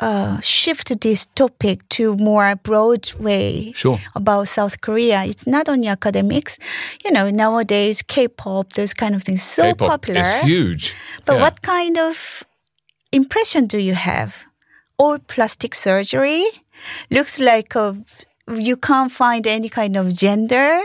uh, 0.00 0.40
shift 0.40 1.00
this 1.00 1.26
topic 1.36 1.88
to 1.88 2.16
more 2.16 2.56
broad 2.56 3.12
way 3.20 3.72
Sure. 3.74 3.98
about 4.16 4.48
South 4.48 4.80
Korea? 4.80 5.24
It's 5.24 5.46
not 5.46 5.68
only 5.68 5.86
academics, 5.88 6.58
you 7.04 7.12
know. 7.12 7.30
Nowadays, 7.30 8.02
K-pop, 8.02 8.72
those 8.72 8.92
kind 8.92 9.14
of 9.14 9.22
things, 9.22 9.42
so 9.44 9.62
K-pop 9.62 9.88
popular. 9.88 10.20
is 10.20 10.42
huge. 10.42 10.94
But 11.24 11.34
Yeah. 11.36 11.42
what 11.42 11.62
kind 11.62 11.96
of 11.96 12.42
impression 13.12 13.66
do 13.68 13.78
you 13.78 13.94
have? 13.94 14.44
All 14.98 15.18
plastic 15.18 15.74
surgery 15.74 16.44
looks 17.10 17.38
like 17.38 17.74
a, 17.76 17.96
you 18.52 18.76
can't 18.76 19.10
find 19.10 19.46
any 19.46 19.68
kind 19.68 19.96
of 19.96 20.14
gender 20.14 20.80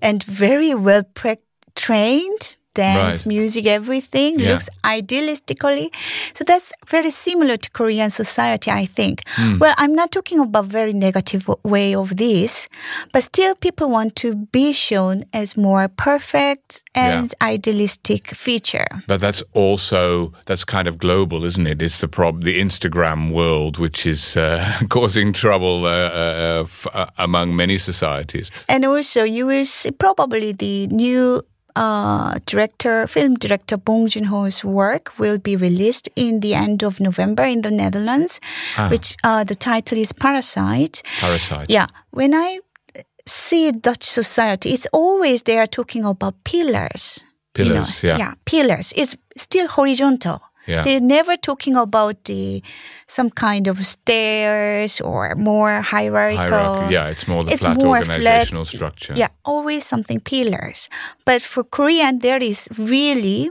and 0.00 0.22
very 0.22 0.74
well 0.74 1.02
pre- 1.14 1.36
trained 1.74 2.56
dance, 2.74 3.18
Right. 3.20 3.26
music, 3.26 3.66
everything 3.66 4.38
Yeah. 4.38 4.50
looks 4.52 4.68
idealistically. 4.84 5.90
So 6.34 6.44
that's 6.44 6.72
very 6.88 7.10
similar 7.10 7.56
to 7.56 7.70
Korean 7.70 8.10
society, 8.10 8.70
I 8.70 8.86
think. 8.86 9.22
Hmm. 9.36 9.58
Well, 9.58 9.74
I'm 9.78 9.94
not 9.94 10.10
talking 10.12 10.40
about 10.40 10.66
very 10.66 10.92
negative 10.92 11.48
way 11.64 11.94
of 11.94 12.16
this, 12.16 12.68
but 13.12 13.22
still 13.22 13.54
people 13.54 13.88
want 13.90 14.16
to 14.16 14.34
be 14.52 14.72
shown 14.72 15.22
as 15.32 15.56
more 15.56 15.88
perfect 15.88 16.82
and 16.94 17.32
idealistic 17.42 18.28
feature. 18.34 18.86
But 19.06 19.20
that's 19.20 19.42
also 19.52 20.32
that's 20.46 20.64
kind 20.64 20.88
of 20.88 20.98
global, 20.98 21.44
isn't 21.44 21.66
it? 21.66 21.82
It's 21.82 22.00
the 22.00 22.08
prob 22.08 22.42
the 22.42 22.60
Instagram 22.60 23.30
world, 23.32 23.78
which 23.78 24.06
is 24.06 24.36
uh, 24.36 24.64
causing 24.88 25.32
trouble 25.32 25.84
uh, 25.84 25.90
uh, 25.90 26.62
f- 26.64 26.86
uh, 26.94 27.06
among 27.18 27.54
many 27.56 27.78
societies. 27.78 28.50
And 28.68 28.84
also, 28.84 29.22
you 29.24 29.46
will 29.46 29.64
see 29.64 29.90
probably 29.90 30.52
the 30.52 30.86
new 30.88 31.42
uh, 31.76 32.38
director, 32.46 33.06
film 33.06 33.34
director 33.36 33.76
Bong 33.76 34.08
Joon 34.08 34.24
Ho's 34.24 34.64
work 34.64 35.18
will 35.18 35.38
be 35.38 35.56
released 35.56 36.08
in 36.16 36.40
the 36.40 36.54
end 36.54 36.82
of 36.82 37.00
November 37.00 37.44
in 37.44 37.62
the 37.62 37.70
Netherlands, 37.70 38.40
which 38.90 39.16
uh, 39.24 39.44
the 39.44 39.54
title 39.54 39.98
is 39.98 40.12
Parasite. 40.12 41.02
Parasite. 41.20 41.70
Yeah, 41.70 41.86
when 42.10 42.34
I 42.34 42.60
see 43.26 43.72
Dutch 43.72 44.04
society, 44.04 44.70
it's 44.70 44.86
always 44.92 45.42
they 45.42 45.58
are 45.58 45.66
talking 45.66 46.04
about 46.04 46.34
pillars. 46.44 47.24
you 47.56 47.64
know. 47.64 47.70
Pillars, 47.70 48.02
yeah. 48.02 48.18
yeah, 48.18 48.34
pillars. 48.44 48.92
It's 48.96 49.16
still 49.36 49.68
horizontal. 49.68 50.40
Yeah. 50.66 50.82
They're 50.82 51.00
never 51.00 51.36
talking 51.36 51.76
about 51.76 52.24
the 52.24 52.62
some 53.06 53.30
kind 53.30 53.66
of 53.66 53.84
stairs 53.84 55.00
or 55.00 55.34
more 55.34 55.80
hierarchical. 55.82 56.48
Hierarchy. 56.48 56.94
Yeah, 56.94 57.08
it's 57.08 57.26
more 57.26 57.44
the 57.44 57.52
It's 57.52 57.62
flat 57.62 57.76
more 57.76 57.98
organizational 57.98 58.64
flat. 58.64 58.76
structure. 58.76 59.14
Yeah, 59.16 59.28
always 59.44 59.84
something 59.84 60.20
pillars. 60.20 60.88
But 61.24 61.42
for 61.42 61.64
Korean, 61.64 62.20
there 62.20 62.42
is 62.42 62.68
really 62.78 63.50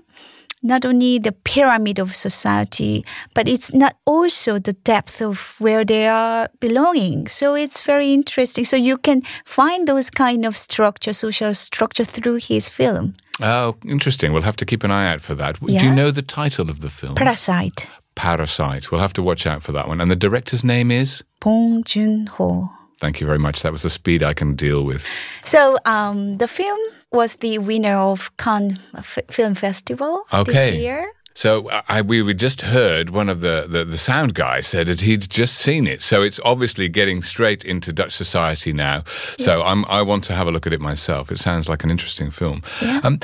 not 0.63 0.86
only 0.86 1.18
the 1.20 1.32
pyramid 1.32 2.00
of 2.00 2.15
society, 2.15 3.03
but 3.34 3.48
it's 3.48 3.74
not 3.74 3.96
also 4.06 4.60
the 4.60 4.74
depth 4.74 5.20
of 5.22 5.56
where 5.60 5.84
they 5.84 6.08
are 6.08 6.50
belonging. 6.60 7.27
So 7.27 7.56
it's 7.56 7.82
very 7.82 8.13
interesting. 8.13 8.63
So 8.65 8.77
you 8.77 8.98
can 8.98 9.24
find 9.44 9.88
those 9.88 10.12
kind 10.12 10.46
of 10.46 10.56
structure, 10.56 11.13
social 11.13 11.56
structure 11.56 12.03
through 12.03 12.36
his 12.36 12.70
film, 12.70 13.15
Oh, 13.39 13.75
interesting. 13.85 14.33
We'll 14.33 14.41
have 14.43 14.57
to 14.57 14.65
keep 14.65 14.83
an 14.83 14.91
eye 14.91 15.11
out 15.11 15.21
for 15.21 15.35
that. 15.35 15.59
Do 15.59 15.73
you 15.73 15.93
know 15.93 16.11
the 16.11 16.21
title 16.21 16.69
of 16.69 16.81
the 16.81 16.89
film? 16.89 17.15
Parasite. 17.15 17.88
Parasite. 18.15 18.91
We'll 18.91 19.01
have 19.01 19.13
to 19.13 19.23
watch 19.23 19.47
out 19.47 19.63
for 19.63 19.71
that 19.71 19.88
one. 19.88 20.01
And 20.01 20.11
the 20.11 20.15
director's 20.15 20.63
name 20.63 20.91
is? 20.91 21.23
Bong 21.39 21.83
Joon 21.83 22.27
Ho. 22.27 22.69
Thank 23.00 23.19
you 23.19 23.25
very 23.25 23.39
much. 23.39 23.63
That 23.63 23.71
was 23.71 23.81
the 23.81 23.89
speed 23.89 24.21
I 24.21 24.33
can 24.35 24.53
deal 24.55 24.83
with. 24.83 25.07
So 25.43 25.77
um, 25.85 26.38
the 26.38 26.47
film 26.47 26.79
was 27.11 27.38
the 27.38 27.57
winner 27.57 27.95
of 27.97 28.35
Cannes 28.38 28.77
F- 28.95 29.17
Film 29.31 29.55
Festival 29.55 30.23
this 30.31 30.50
Okay. 30.50 30.79
year. 30.79 31.11
So 31.33 31.69
I, 31.88 32.01
we 32.01 32.21
we 32.21 32.33
just 32.33 32.61
heard 32.61 33.09
one 33.09 33.29
of 33.29 33.39
the, 33.41 33.65
the, 33.67 33.85
the 33.85 33.97
sound 33.97 34.33
guys 34.33 34.67
said 34.67 34.88
that 34.88 35.01
he'd 35.01 35.29
just 35.29 35.55
seen 35.55 35.88
it. 35.88 36.03
So 36.03 36.21
it's 36.21 36.39
obviously 36.43 36.89
getting 36.89 37.23
straight 37.23 37.63
into 37.63 37.93
Dutch 37.93 38.11
society 38.11 38.73
now. 38.73 39.03
So 39.38 39.63
I'm, 39.63 39.85
I 39.85 40.01
want 40.01 40.23
to 40.25 40.33
have 40.33 40.47
a 40.47 40.51
look 40.51 40.67
at 40.67 40.73
it 40.73 40.81
myself. 40.81 41.31
It 41.31 41.39
sounds 41.39 41.69
like 41.69 41.83
an 41.85 41.89
interesting 41.91 42.31
film. 42.31 42.61
Um, 43.03 43.19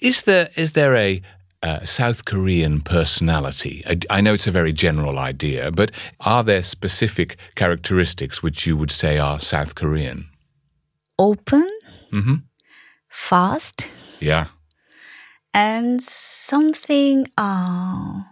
is 0.00 0.22
there 0.22 0.48
is 0.56 0.72
there 0.72 0.94
a 0.96 1.20
uh, 1.62 1.84
South 1.84 2.24
Korean 2.24 2.80
personality? 2.82 3.82
I, 3.86 3.98
I 4.10 4.20
know 4.20 4.34
it's 4.34 4.46
a 4.46 4.52
very 4.52 4.72
general 4.72 5.18
idea, 5.18 5.70
but 5.72 5.90
are 6.20 6.44
there 6.44 6.62
specific 6.62 7.36
characteristics 7.56 8.42
which 8.42 8.66
you 8.66 8.76
would 8.76 8.90
say 8.92 9.18
are 9.18 9.40
South 9.40 9.74
Korean? 9.74 10.28
Open, 11.18 11.66
Mm-hmm. 12.12 12.34
fast, 13.08 13.88
Yeah. 14.20 14.46
And 15.54 16.02
something 16.02 17.26
uh, 17.38 18.22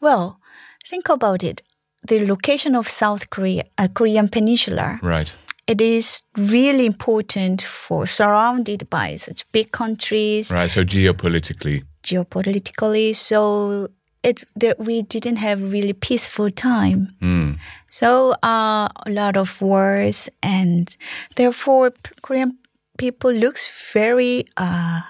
well 0.00 0.38
think 0.86 1.08
about 1.08 1.42
it 1.42 1.62
the 2.06 2.26
location 2.26 2.74
of 2.76 2.88
south 2.88 3.30
korea 3.30 3.64
uh, 3.78 3.88
korean 3.94 4.28
peninsula 4.28 4.98
Right. 5.02 5.34
it 5.66 5.80
is 5.80 6.22
really 6.36 6.86
important 6.86 7.62
for 7.62 8.06
surrounded 8.06 8.88
by 8.90 9.16
such 9.16 9.50
big 9.52 9.70
countries 9.72 10.50
Right. 10.52 10.70
So 10.70 10.84
geopolitically. 10.84 11.84
geopolitically 12.02 13.14
so 13.14 13.88
it 14.22 14.44
that 14.56 14.78
we 14.78 15.02
didn't 15.02 15.36
have 15.36 15.72
really 15.72 15.92
peaceful 15.94 16.50
time 16.50 17.08
Mm. 17.22 17.58
so 17.88 18.34
uh, 18.42 18.88
a 19.06 19.10
lot 19.10 19.36
of 19.36 19.60
wars 19.62 20.28
and 20.42 20.94
therefore 21.36 21.92
korean 22.22 22.58
people 22.98 23.32
looks 23.32 23.68
very 23.94 24.44
uh, 24.58 25.00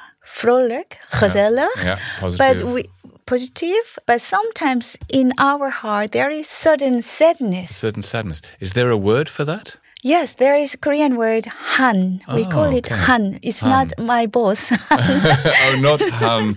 frolic 0.41 0.99
gezellig 1.21 1.75
Yeah. 1.85 1.99
But 2.39 2.63
we 2.63 2.83
positive 3.27 3.99
but 4.07 4.21
sometimes 4.21 4.97
in 5.09 5.33
our 5.39 5.71
heart 5.71 6.11
there 6.13 6.31
is 6.31 6.49
sudden 6.49 7.03
sadness 7.03 7.71
certain 7.71 8.03
sadness. 8.03 8.43
Is 8.61 8.73
there 8.73 8.91
a 8.91 8.97
word 8.97 9.29
for 9.29 9.45
that? 9.47 9.79
Yes 10.07 10.35
there 10.35 10.55
is 10.55 10.75
a 10.75 10.77
korean 10.77 11.17
word 11.17 11.47
han 11.47 12.21
we 12.35 12.45
Oh, 12.45 12.51
call 12.51 12.77
it 12.77 12.93
okay. 12.93 13.01
han 13.07 13.39
it's 13.43 13.63
not 13.65 13.89
my 13.99 14.27
boss 14.27 14.71
oh, 14.91 15.79
not 15.81 16.03
hum 16.21 16.55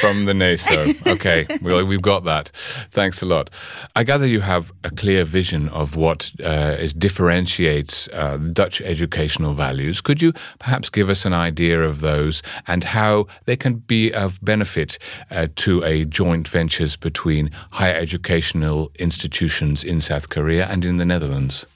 from 0.00 0.24
the 0.24 0.32
NESO. 0.32 0.94
Okay, 1.06 1.46
well, 1.60 1.84
we've 1.84 2.00
got 2.02 2.24
that. 2.24 2.50
Thanks 2.90 3.22
a 3.22 3.26
lot. 3.26 3.50
I 3.94 4.02
gather 4.04 4.26
you 4.26 4.40
have 4.40 4.72
a 4.82 4.90
clear 4.90 5.24
vision 5.24 5.68
of 5.68 5.94
what 5.96 6.32
uh, 6.42 6.76
is 6.84 6.92
differentiates 6.94 8.08
uh, 8.12 8.38
Dutch 8.38 8.80
educational 8.80 9.52
values. 9.54 10.00
Could 10.00 10.22
you 10.22 10.32
perhaps 10.58 10.88
give 10.90 11.10
us 11.10 11.26
an 11.26 11.34
idea 11.34 11.82
of 11.82 12.00
those 12.00 12.42
and 12.66 12.84
how 12.84 13.26
they 13.44 13.56
can 13.56 13.74
be 13.86 14.12
of 14.12 14.38
benefit 14.42 14.98
uh, 15.30 15.48
to 15.56 15.82
a 15.84 16.04
joint 16.06 16.48
ventures 16.48 16.96
between 16.96 17.50
higher 17.72 17.94
educational 17.94 18.90
institutions 18.98 19.84
in 19.84 20.00
South 20.00 20.28
Korea 20.28 20.66
and 20.66 20.84
in 20.84 20.96
the 20.96 21.04
Netherlands? 21.04 21.66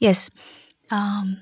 Yes 0.00 0.30
um, 0.90 1.38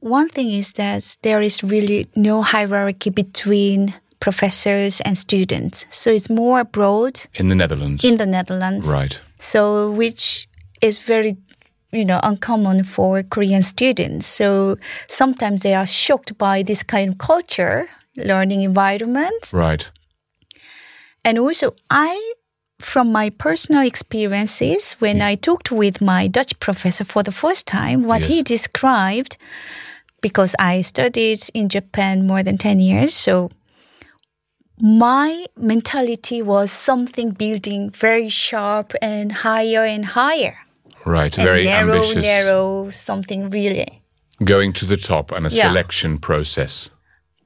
one 0.00 0.28
thing 0.28 0.48
is 0.50 0.72
that 0.74 1.16
there 1.22 1.42
is 1.42 1.62
really 1.62 2.06
no 2.14 2.42
hierarchy 2.42 3.10
between 3.10 3.94
professors 4.20 5.00
and 5.02 5.16
students 5.18 5.86
so 5.90 6.10
it's 6.10 6.30
more 6.30 6.64
broad 6.64 7.20
In 7.34 7.48
the 7.48 7.54
Netherlands. 7.54 8.04
in 8.04 8.16
the 8.16 8.26
netherlands 8.26 8.88
right. 8.88 9.20
so 9.38 9.90
which 9.90 10.48
is 10.80 10.98
very 11.00 11.36
you 11.92 12.04
know 12.04 12.20
uncommon 12.22 12.84
for 12.84 13.22
Korean 13.22 13.62
students. 13.62 14.26
So 14.26 14.76
sometimes 15.06 15.62
they 15.62 15.74
are 15.74 15.86
shocked 15.86 16.36
by 16.38 16.62
this 16.62 16.82
kind 16.82 17.12
of 17.12 17.18
culture, 17.18 17.88
learning 18.16 18.62
environment. 18.62 19.50
Right. 19.52 19.90
And 21.24 21.38
also 21.38 21.74
I 21.90 22.34
from 22.80 23.10
my 23.10 23.30
personal 23.30 23.82
experiences 23.86 24.92
when 24.94 25.18
mm. 25.18 25.22
I 25.22 25.34
talked 25.34 25.72
with 25.72 26.00
my 26.00 26.28
Dutch 26.28 26.58
professor 26.60 27.04
for 27.04 27.22
the 27.22 27.32
first 27.32 27.66
time, 27.66 28.04
what 28.04 28.26
he 28.26 28.42
described 28.42 29.36
because 30.20 30.54
I 30.58 30.82
studied 30.82 31.40
in 31.54 31.68
Japan 31.68 32.26
more 32.26 32.42
than 32.42 32.58
10 32.58 32.80
years, 32.80 33.14
so 33.14 33.50
my 34.80 35.46
mentality 35.56 36.40
was 36.42 36.70
something 36.70 37.30
building 37.30 37.90
very 37.90 38.28
sharp 38.28 38.94
and 39.02 39.32
higher 39.32 39.84
and 39.84 40.04
higher. 40.04 40.56
Right. 41.04 41.36
And 41.36 41.44
Very 41.44 41.64
narrow, 41.64 41.94
ambitious. 41.94 42.22
narrow, 42.22 42.90
something 42.90 43.50
really. 43.50 44.02
Going 44.44 44.72
to 44.74 44.84
the 44.84 44.96
top 44.96 45.32
and 45.32 45.46
a 45.46 45.50
Yeah. 45.50 45.68
selection 45.68 46.18
process. 46.18 46.90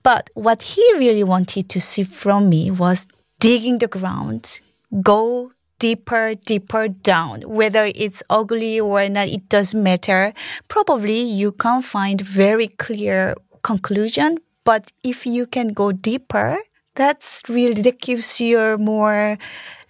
But 0.02 0.30
what 0.34 0.62
he 0.62 0.82
really 0.98 1.22
wanted 1.24 1.68
to 1.70 1.80
see 1.80 2.02
from 2.02 2.48
me 2.48 2.70
was 2.70 3.06
digging 3.38 3.78
the 3.78 3.86
ground, 3.86 4.60
go 5.00 5.52
deeper, 5.78 6.34
deeper 6.46 6.88
down. 6.88 7.42
Whether 7.42 7.90
it's 7.94 8.22
ugly 8.30 8.78
or 8.80 9.08
not, 9.08 9.28
it 9.28 9.49
doesn't 9.49 9.82
matter. 9.82 10.32
Probably 10.68 11.20
you 11.20 11.52
can't 11.52 11.84
find 11.84 12.20
very 12.20 12.68
clear 12.68 13.34
conclusion, 13.62 14.38
but 14.64 14.92
if 15.02 15.26
you 15.26 15.46
can 15.46 15.68
go 15.68 15.92
deeper, 15.92 16.58
that's 16.94 17.42
really 17.49 17.80
that 17.82 18.00
gives 18.00 18.38
you 18.40 18.76
more 18.78 19.38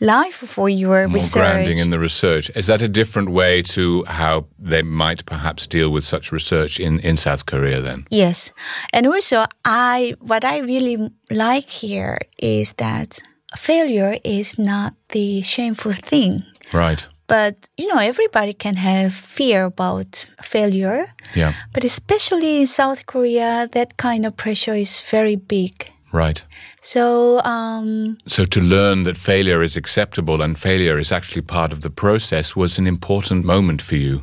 life 0.01 0.37
for 0.37 0.69
your 0.69 1.09
More 1.09 1.15
research. 1.15 1.33
grounding 1.43 1.79
in 1.79 1.91
the 1.91 1.99
research. 1.99 2.51
Is 2.55 2.67
that 2.67 2.81
a 2.81 2.89
different 2.89 3.31
way 3.31 3.63
to 3.75 4.05
how 4.05 4.47
they 4.59 4.83
might 4.83 5.27
perhaps 5.27 5.67
deal 5.67 5.91
with 5.91 6.05
such 6.05 6.31
research 6.33 6.79
in, 6.79 7.01
in 7.01 7.17
South 7.17 7.45
Korea 7.47 7.81
then? 7.81 8.07
Yes. 8.11 8.53
And 8.93 9.07
also 9.07 9.45
I 9.65 10.15
what 10.21 10.45
I 10.45 10.61
really 10.61 11.11
like 11.31 11.69
here 11.69 12.19
is 12.39 12.75
that 12.75 13.21
failure 13.57 14.17
is 14.25 14.59
not 14.59 14.95
the 15.09 15.43
shameful 15.43 15.93
thing. 15.93 16.43
Right. 16.73 17.07
But 17.27 17.55
you 17.79 17.87
know, 17.89 17.99
everybody 18.01 18.53
can 18.53 18.75
have 18.77 19.13
fear 19.15 19.65
about 19.65 20.27
failure. 20.43 21.07
Yeah. 21.35 21.53
But 21.73 21.85
especially 21.85 22.61
in 22.61 22.67
South 22.67 23.07
Korea, 23.07 23.69
that 23.73 23.97
kind 23.97 24.27
of 24.27 24.37
pressure 24.37 24.75
is 24.75 25.01
very 25.11 25.37
big. 25.37 25.89
Right. 26.13 26.45
So 26.83 27.41
um, 27.45 28.19
So 28.27 28.45
to 28.45 28.61
learn 28.61 29.05
that 29.05 29.17
failure 29.17 29.63
is 29.63 29.77
acceptable 29.77 30.43
and 30.43 30.59
failure 30.59 30.99
is 30.99 31.11
actually 31.13 31.43
part 31.43 31.73
of 31.73 31.81
the 31.81 31.91
process 31.91 32.55
was 32.57 32.79
an 32.79 32.87
important 32.87 33.45
moment 33.45 33.83
for 33.83 33.97
you. 33.97 34.23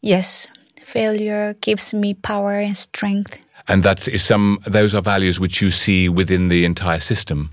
yes, 0.00 0.48
failure 0.84 1.54
gives 1.60 1.94
me 1.94 2.14
power 2.14 2.54
and 2.60 2.76
strength. 2.76 3.38
And 3.68 3.82
that 3.82 4.08
is 4.08 4.22
some 4.24 4.58
those 4.72 4.94
are 4.96 5.02
values 5.02 5.38
which 5.38 5.62
you 5.62 5.70
see 5.70 6.08
within 6.08 6.48
the 6.48 6.64
entire 6.64 7.00
system. 7.00 7.50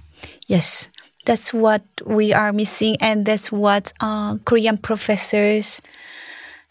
Yes, 0.49 0.89
that's 1.25 1.53
what 1.53 1.83
we 2.07 2.33
are 2.33 2.51
missing, 2.51 2.95
and 2.99 3.23
that's 3.23 3.51
what 3.51 3.93
uh, 4.01 4.37
Korean 4.45 4.79
professors 4.79 5.79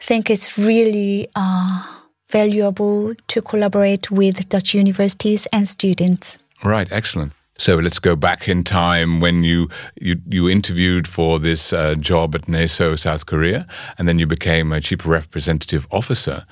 think 0.01 0.31
it's 0.31 0.59
really 0.59 1.29
uh, 1.37 1.85
valuable 2.29 3.15
to 3.29 3.41
collaborate 3.41 4.11
with 4.11 4.49
Dutch 4.49 4.75
universities 4.75 5.47
and 5.53 5.69
students. 5.69 6.39
Right, 6.65 6.91
excellent. 6.91 7.33
So 7.57 7.77
let's 7.77 8.01
go 8.01 8.17
back 8.17 8.49
in 8.49 8.65
time 8.65 9.21
when 9.21 9.45
you 9.45 9.69
you, 10.01 10.17
you 10.29 10.49
interviewed 10.49 11.07
for 11.07 11.39
this 11.39 11.73
uh, 11.73 11.95
job 11.95 12.35
at 12.35 12.49
NESO, 12.49 12.99
South 12.99 13.27
Korea, 13.27 13.65
and 13.97 14.09
then 14.09 14.19
you 14.19 14.27
became 14.27 14.73
a 14.73 14.81
chief 14.81 15.07
representative 15.07 15.87
officer. 15.93 16.47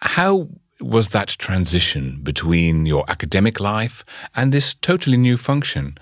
How 0.00 0.48
was 0.78 1.08
that 1.08 1.28
transition 1.38 2.20
between 2.22 2.84
your 2.84 3.04
academic 3.08 3.60
life 3.60 4.04
and 4.34 4.52
this 4.52 4.74
totally 4.74 5.16
new 5.16 5.38
function? 5.38 5.96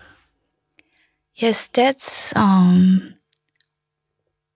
Yes, 1.39 1.69
that's 1.69 2.35
um, 2.37 3.15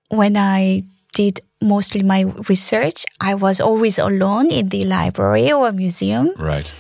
when 0.09 0.37
I 0.37 0.83
did 1.14 1.40
mostly 1.61 2.03
my 2.03 2.23
research. 2.49 3.05
I 3.21 3.35
was 3.35 3.61
always 3.61 3.99
alone 3.99 4.51
in 4.51 4.68
the 4.68 4.85
library 4.85 5.53
or 5.53 5.71
museum. 5.73 6.33
Right. 6.38 6.73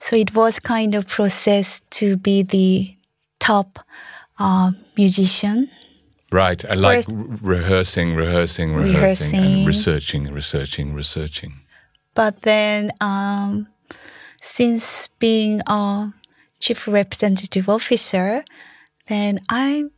So 0.00 0.14
it 0.16 0.34
was 0.34 0.60
kind 0.60 0.94
of 0.94 1.08
process 1.08 1.80
to 1.90 2.16
be 2.16 2.42
the 2.42 2.96
top 3.40 3.80
uh, 4.38 4.70
musician. 4.96 5.68
Right. 6.30 6.64
I 6.70 6.74
like 6.74 6.96
First- 7.06 7.10
re- 7.16 7.56
rehearsing, 7.56 8.14
rehearsing, 8.14 8.74
rehearsing, 8.74 8.94
Rehearsing. 8.94 9.44
and 9.58 9.66
researching, 9.66 10.32
researching, 10.32 10.94
researching. 10.94 11.54
But 12.14 12.42
then, 12.42 12.90
um, 13.00 13.66
since 14.42 15.08
being 15.18 15.62
a 15.66 16.12
chief 16.60 16.86
representative 16.86 17.68
officer, 17.68 18.44
then 19.08 19.40
I'm 19.48 19.90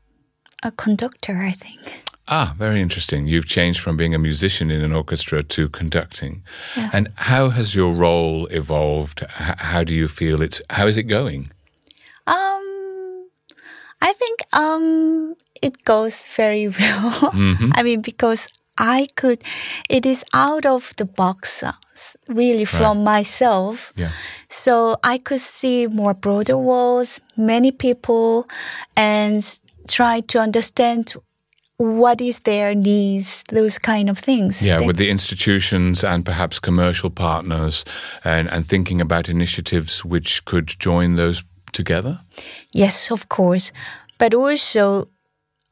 a 0.63 0.71
conductor, 0.71 1.37
I 1.37 1.53
think. 1.53 2.03
Ah, 2.29 2.55
very 2.57 2.81
interesting. 2.81 3.27
You've 3.27 3.47
changed 3.47 3.81
from 3.81 3.97
being 3.97 4.15
a 4.15 4.19
musician 4.19 4.71
in 4.71 4.83
an 4.83 4.93
orchestra 4.93 5.43
to 5.43 5.69
conducting. 5.69 6.45
And 6.93 7.09
how 7.17 7.49
has 7.51 7.75
your 7.75 7.93
role 7.93 8.47
evolved? 8.47 9.25
How 9.29 9.83
do 9.83 9.93
you 9.93 10.07
feel 10.07 10.41
it's 10.41 10.63
how 10.71 10.87
is 10.87 10.97
it 10.97 11.05
going? 11.05 11.51
Um, 12.29 13.27
I 14.01 14.13
think 14.13 14.43
um, 14.53 15.35
it 15.61 15.85
goes 15.85 16.25
very 16.37 16.69
well. 16.79 17.31
I 17.75 17.83
mean, 17.83 18.01
because 18.01 18.47
I 18.81 19.07
could, 19.15 19.43
it 19.91 20.07
is 20.07 20.25
out 20.33 20.65
of 20.67 20.93
the 20.97 21.05
box, 21.05 21.63
uh, 21.63 21.73
really 22.29 22.65
from 22.65 23.05
myself. 23.05 23.93
Yeah. 23.97 24.09
So 24.49 24.97
I 25.05 25.19
could 25.19 25.41
see 25.41 25.87
more 25.87 26.15
broader 26.15 26.57
walls, 26.57 27.21
many 27.37 27.73
people, 27.73 28.49
and 28.97 29.43
try 29.89 30.21
to 30.21 30.39
understand 30.41 31.15
what 31.77 32.21
is 32.21 32.41
their 32.41 32.75
needs, 32.75 33.43
those 33.49 33.79
kind 33.79 34.09
of 34.11 34.19
things. 34.19 34.63
Yeah, 34.63 34.79
They- 34.79 34.87
with 34.87 34.97
the 34.97 35.09
institutions 35.11 36.05
and 36.05 36.25
perhaps 36.25 36.59
commercial 36.61 37.11
partners 37.11 37.85
and, 38.25 38.49
and 38.51 38.67
thinking 38.67 39.01
about 39.01 39.29
initiatives 39.29 40.05
which 40.05 40.45
could 40.45 40.67
join 40.79 41.17
those 41.17 41.43
together? 41.73 42.21
Yes, 42.73 43.11
of 43.11 43.29
course. 43.29 43.73
But 44.19 44.35
also, 44.35 45.09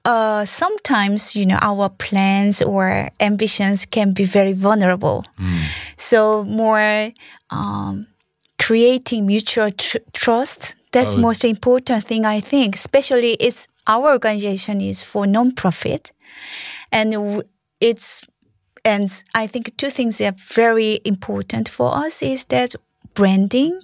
uh, 0.09 0.44
sometimes, 0.44 1.37
you 1.37 1.44
know, 1.44 1.59
our 1.61 1.88
plans 1.90 2.62
or 2.62 3.11
ambitions 3.21 3.87
can 3.87 4.12
be 4.14 4.25
very 4.25 4.55
vulnerable. 4.55 5.25
So, 5.97 6.44
more 6.44 7.12
um, 7.51 8.07
creating 8.59 9.27
mutual 9.27 9.71
tr- 9.71 10.05
trust, 10.12 10.75
that's 10.92 11.14
Oh. 11.14 11.18
most 11.18 11.44
important 11.44 12.05
thing, 12.09 12.25
I 12.25 12.40
think. 12.40 12.75
Especially, 12.75 13.33
it's 13.47 13.68
our 13.87 14.09
organization 14.12 14.81
is 14.81 15.03
for 15.03 15.27
non-profit. 15.27 16.12
And 16.90 17.12
w- 17.12 17.42
it's, 17.81 18.23
and 18.85 19.07
I 19.35 19.47
think 19.47 19.77
two 19.77 19.90
things 19.90 20.18
that 20.18 20.33
are 20.35 20.37
very 20.55 21.01
important 21.05 21.68
for 21.68 21.94
us 22.07 22.23
is 22.23 22.44
that 22.47 22.75
branding 23.14 23.79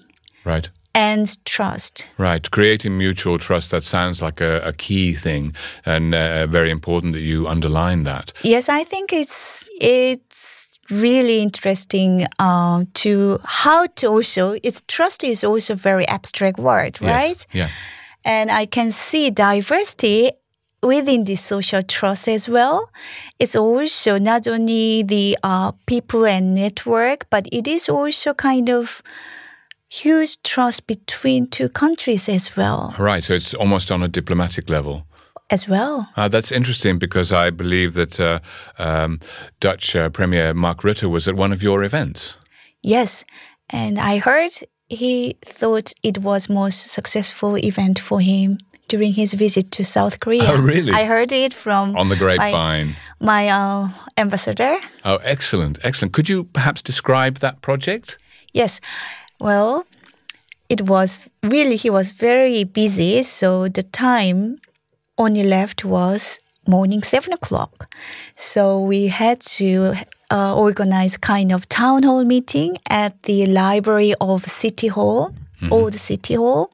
Right. 0.44 0.68
And 0.94 1.44
trust. 1.44 2.09
Right. 2.18 2.48
Creating 2.50 2.96
mutual 2.96 3.38
trust, 3.38 3.70
that 3.72 3.83
sounds 3.83 4.22
like 4.22 4.40
a, 4.40 4.61
a 4.61 4.72
key 4.72 5.14
thing 5.14 5.54
and 5.85 6.14
uh, 6.14 6.46
very 6.46 6.70
important 6.70 7.14
that 7.14 7.20
you 7.20 7.48
underline 7.48 8.04
that. 8.04 8.33
Yes, 8.42 8.68
I 8.68 8.85
think 8.85 9.12
it's 9.12 9.68
it's 9.80 10.78
really 10.90 11.40
interesting 11.40 12.26
uh, 12.38 12.85
to 12.94 13.38
how 13.44 13.87
to 13.96 14.07
also 14.07 14.57
it's 14.62 14.83
trust 14.87 15.24
is 15.24 15.42
also 15.42 15.72
a 15.72 15.76
very 15.76 16.07
abstract 16.09 16.59
word, 16.59 17.00
right? 17.00 17.28
Yes. 17.28 17.46
Yeah. 17.52 17.68
And 18.24 18.50
I 18.50 18.66
can 18.66 18.92
see 18.92 19.30
diversity 19.30 20.30
within 20.83 21.24
the 21.24 21.35
social 21.35 21.83
trust 21.83 22.28
as 22.28 22.48
well. 22.48 22.90
It's 23.38 23.57
also 23.57 24.18
not 24.18 24.46
only 24.46 25.02
the 25.02 25.37
uh, 25.42 25.72
people 25.87 26.24
and 26.24 26.54
network, 26.54 27.28
but 27.30 27.46
it 27.52 27.66
is 27.66 27.88
also 27.88 28.35
kind 28.35 28.70
of 28.70 29.02
huge 29.88 30.42
trust 30.42 30.86
between 30.86 31.46
two 31.46 31.68
countries 31.68 32.28
as 32.28 32.56
well. 32.56 32.94
Right. 32.98 33.24
So 33.24 33.34
it's 33.34 33.54
almost 33.54 33.90
on 33.90 34.02
a 34.02 34.08
diplomatic 34.08 34.68
level. 34.68 35.06
As 35.50 35.68
well. 35.68 36.08
Uh, 36.16 36.26
that's 36.28 36.50
interesting 36.50 36.98
because 36.98 37.30
I 37.30 37.50
believe 37.50 37.92
that 37.94 38.18
uh, 38.18 38.40
um, 38.78 39.20
Dutch 39.60 39.94
uh, 39.94 40.08
Premier 40.08 40.54
Mark 40.54 40.80
Rutte 40.80 41.08
was 41.10 41.28
at 41.28 41.34
one 41.36 41.52
of 41.52 41.62
your 41.62 41.84
events. 41.84 42.38
Yes, 42.82 43.24
and 43.70 43.98
I 43.98 44.18
heard 44.18 44.50
he 44.88 45.36
thought 45.44 45.92
it 46.02 46.18
was 46.18 46.48
most 46.48 46.86
successful 46.90 47.58
event 47.58 47.98
for 47.98 48.20
him 48.20 48.56
during 48.88 49.12
his 49.12 49.34
visit 49.34 49.70
to 49.72 49.84
South 49.84 50.18
Korea. 50.20 50.44
Oh, 50.46 50.60
really? 50.62 50.92
I 50.92 51.04
heard 51.04 51.32
it 51.32 51.52
from 51.52 51.94
On 51.96 52.08
the 52.08 52.14
my, 52.16 52.18
grapevine. 52.18 52.96
my 53.20 53.48
uh, 53.48 53.88
ambassador. 54.16 54.76
Oh, 55.04 55.16
excellent, 55.22 55.78
excellent. 55.82 56.14
Could 56.14 56.28
you 56.28 56.44
perhaps 56.44 56.82
describe 56.82 57.38
that 57.38 57.60
project? 57.60 58.18
Yes, 58.52 58.80
well, 59.44 59.87
it 60.70 60.80
was 60.83 61.28
really 61.42 61.76
he 61.76 61.90
was 61.90 62.12
very 62.12 62.64
busy, 62.64 63.22
so 63.22 63.68
the 63.68 63.83
time 63.83 64.59
only 65.18 65.44
left 65.44 65.85
was 65.85 66.38
morning 66.66 67.02
seven 67.02 67.33
o'clock. 67.35 67.94
So 68.37 68.80
we 68.80 69.09
had 69.09 69.40
to 69.59 69.94
uh, 70.30 70.57
organize 70.57 71.18
kind 71.18 71.52
of 71.52 71.68
town 71.68 72.04
hall 72.04 72.24
meeting 72.24 72.78
at 72.88 73.22
the 73.24 73.46
library 73.46 74.14
of 74.18 74.44
City 74.46 74.88
Hall, 74.88 75.35
old 75.70 75.94
City 75.94 76.35
Hall. 76.35 76.70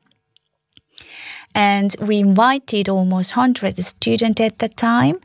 And 1.54 1.94
we 2.00 2.18
invited 2.20 2.88
almost 2.88 3.36
100 3.36 3.76
students 3.82 4.40
at 4.40 4.58
the 4.58 4.68
time. 4.68 5.20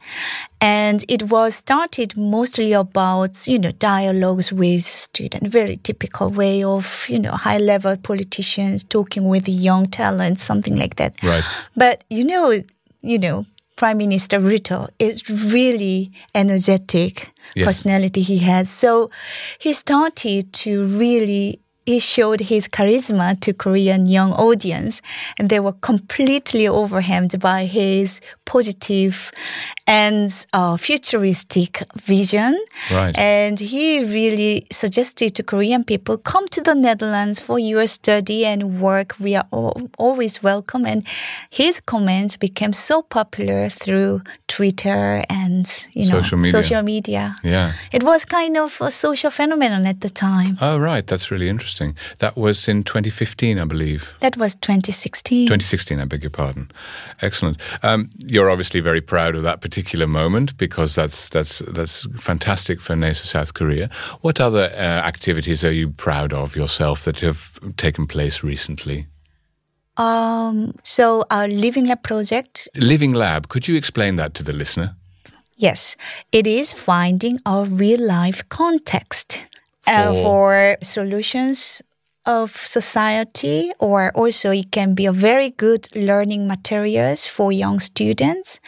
And 0.60 1.06
it 1.08 1.24
was 1.24 1.56
started 1.56 2.18
mostly 2.18 2.74
about, 2.74 3.48
you 3.48 3.60
know, 3.60 3.72
dialogues 3.72 4.52
with 4.52 4.84
students, 4.84 5.48
very 5.48 5.78
typical 5.78 6.30
way 6.30 6.64
of, 6.64 7.06
you 7.10 7.20
know, 7.20 7.32
high 7.32 7.60
level 7.60 7.96
politicians 7.98 8.84
talking 8.84 9.28
with 9.28 9.48
young 9.48 9.86
talents, 9.86 10.42
something 10.42 10.76
like 10.76 10.96
that. 10.96 11.22
Right. 11.22 11.44
But 11.76 12.04
you 12.10 12.24
know, 12.24 12.62
you 13.02 13.20
know, 13.20 13.46
Prime 13.76 13.98
Minister 13.98 14.40
Rutte 14.40 14.90
is 15.00 15.30
really 15.54 16.12
energetic 16.34 17.32
Yes. 17.56 17.66
personality 17.66 18.22
he 18.22 18.40
has. 18.40 18.70
So 18.70 19.10
he 19.60 19.74
started 19.74 20.52
to 20.54 20.86
really 20.86 21.60
he 21.86 22.00
showed 22.00 22.40
his 22.42 22.68
charisma 22.68 23.40
to 23.42 23.54
Korean 23.54 24.08
young 24.08 24.32
audience 24.34 25.02
and 25.38 25.50
they 25.50 25.60
were 25.60 25.74
completely 25.74 26.68
overwhelmed 26.68 27.40
by 27.40 27.66
his 27.66 28.22
positive 28.46 29.32
and 29.88 30.30
uh, 30.54 30.78
futuristic 30.78 31.84
vision. 31.96 32.58
Right. 32.92 33.16
And 33.18 33.60
he 33.60 34.04
really 34.04 34.64
suggested 34.72 35.36
to 35.36 35.44
Korean 35.44 35.84
people 35.84 36.18
come 36.18 36.48
to 36.50 36.62
the 36.62 36.74
Netherlands 36.76 37.40
for 37.40 37.60
your 37.60 37.86
study 37.88 38.46
and 38.46 38.80
work. 38.80 39.20
We 39.20 39.36
are 39.36 39.46
al- 39.54 39.90
always 39.98 40.42
welcome. 40.44 40.86
And 40.86 41.06
his 41.50 41.80
comments 41.80 42.38
became 42.38 42.74
so 42.74 43.02
popular 43.04 43.70
through 43.70 44.22
Twitter 44.48 45.24
and 45.30 45.66
you 45.94 46.08
know 46.10 46.22
Social 46.22 46.38
media. 46.38 46.64
social 46.64 46.82
media. 46.84 47.36
Yeah. 47.44 47.74
It 47.92 48.04
was 48.04 48.26
kind 48.26 48.58
of 48.58 48.78
a 48.82 48.90
social 48.92 49.30
phenomenon 49.32 49.86
at 49.86 50.02
the 50.02 50.10
time. 50.10 50.58
Oh, 50.62 50.78
right. 50.80 51.06
That's 51.06 51.30
really 51.32 51.50
interesting. 51.50 51.75
That 52.20 52.38
was 52.38 52.68
in 52.68 52.84
2015, 52.84 53.60
I 53.60 53.66
believe. 53.66 54.14
That 54.20 54.38
was 54.38 54.56
2016. 54.56 55.48
2016, 55.48 56.00
I 56.00 56.06
beg 56.06 56.24
your 56.24 56.30
pardon. 56.30 56.72
Excellent. 57.22 57.58
Um, 57.84 58.10
you're 58.26 58.50
obviously 58.50 58.80
very 58.80 59.02
proud 59.02 59.36
of 59.36 59.44
that 59.44 59.62
particular 59.62 60.08
moment 60.08 60.58
because 60.58 60.96
that's 60.96 61.30
that's 61.30 61.60
that's 61.60 62.08
fantastic 62.20 62.82
for 62.82 62.96
NESO 62.96 63.26
South 63.26 63.54
Korea. 63.54 63.90
What 64.22 64.40
other 64.40 64.72
uh, 64.74 64.80
activities 65.08 65.64
are 65.64 65.72
you 65.72 65.90
proud 65.90 66.34
of 66.34 66.56
yourself 66.56 67.04
that 67.04 67.20
have 67.20 67.60
taken 67.78 68.08
place 68.08 68.44
recently? 68.44 69.08
Um, 69.98 70.74
so 70.84 71.24
our 71.32 71.48
Living 71.48 71.86
Lab 71.88 72.04
project, 72.04 72.70
Living 72.76 73.14
Lab. 73.14 73.48
Could 73.48 73.68
you 73.68 73.76
explain 73.76 74.18
that 74.18 74.34
to 74.36 74.44
the 74.44 74.54
listener? 74.54 74.96
yes, 75.56 75.96
it 76.32 76.46
is 76.46 76.74
finding 76.74 77.40
our 77.46 77.66
real 77.66 78.06
life 78.06 78.48
context 78.50 79.42
uh, 79.88 80.14
For- 80.14 80.78
solutions 80.82 81.82
of 82.28 82.50
society, 82.56 83.72
or 83.80 84.12
also 84.16 84.50
it 84.52 84.72
can 84.72 84.96
be 84.96 85.06
a 85.06 85.12
very 85.12 85.52
good 85.52 85.88
learning 85.96 86.48
materials 86.48 87.28
for 87.28 87.52
young 87.52 87.80
students. 87.80 88.60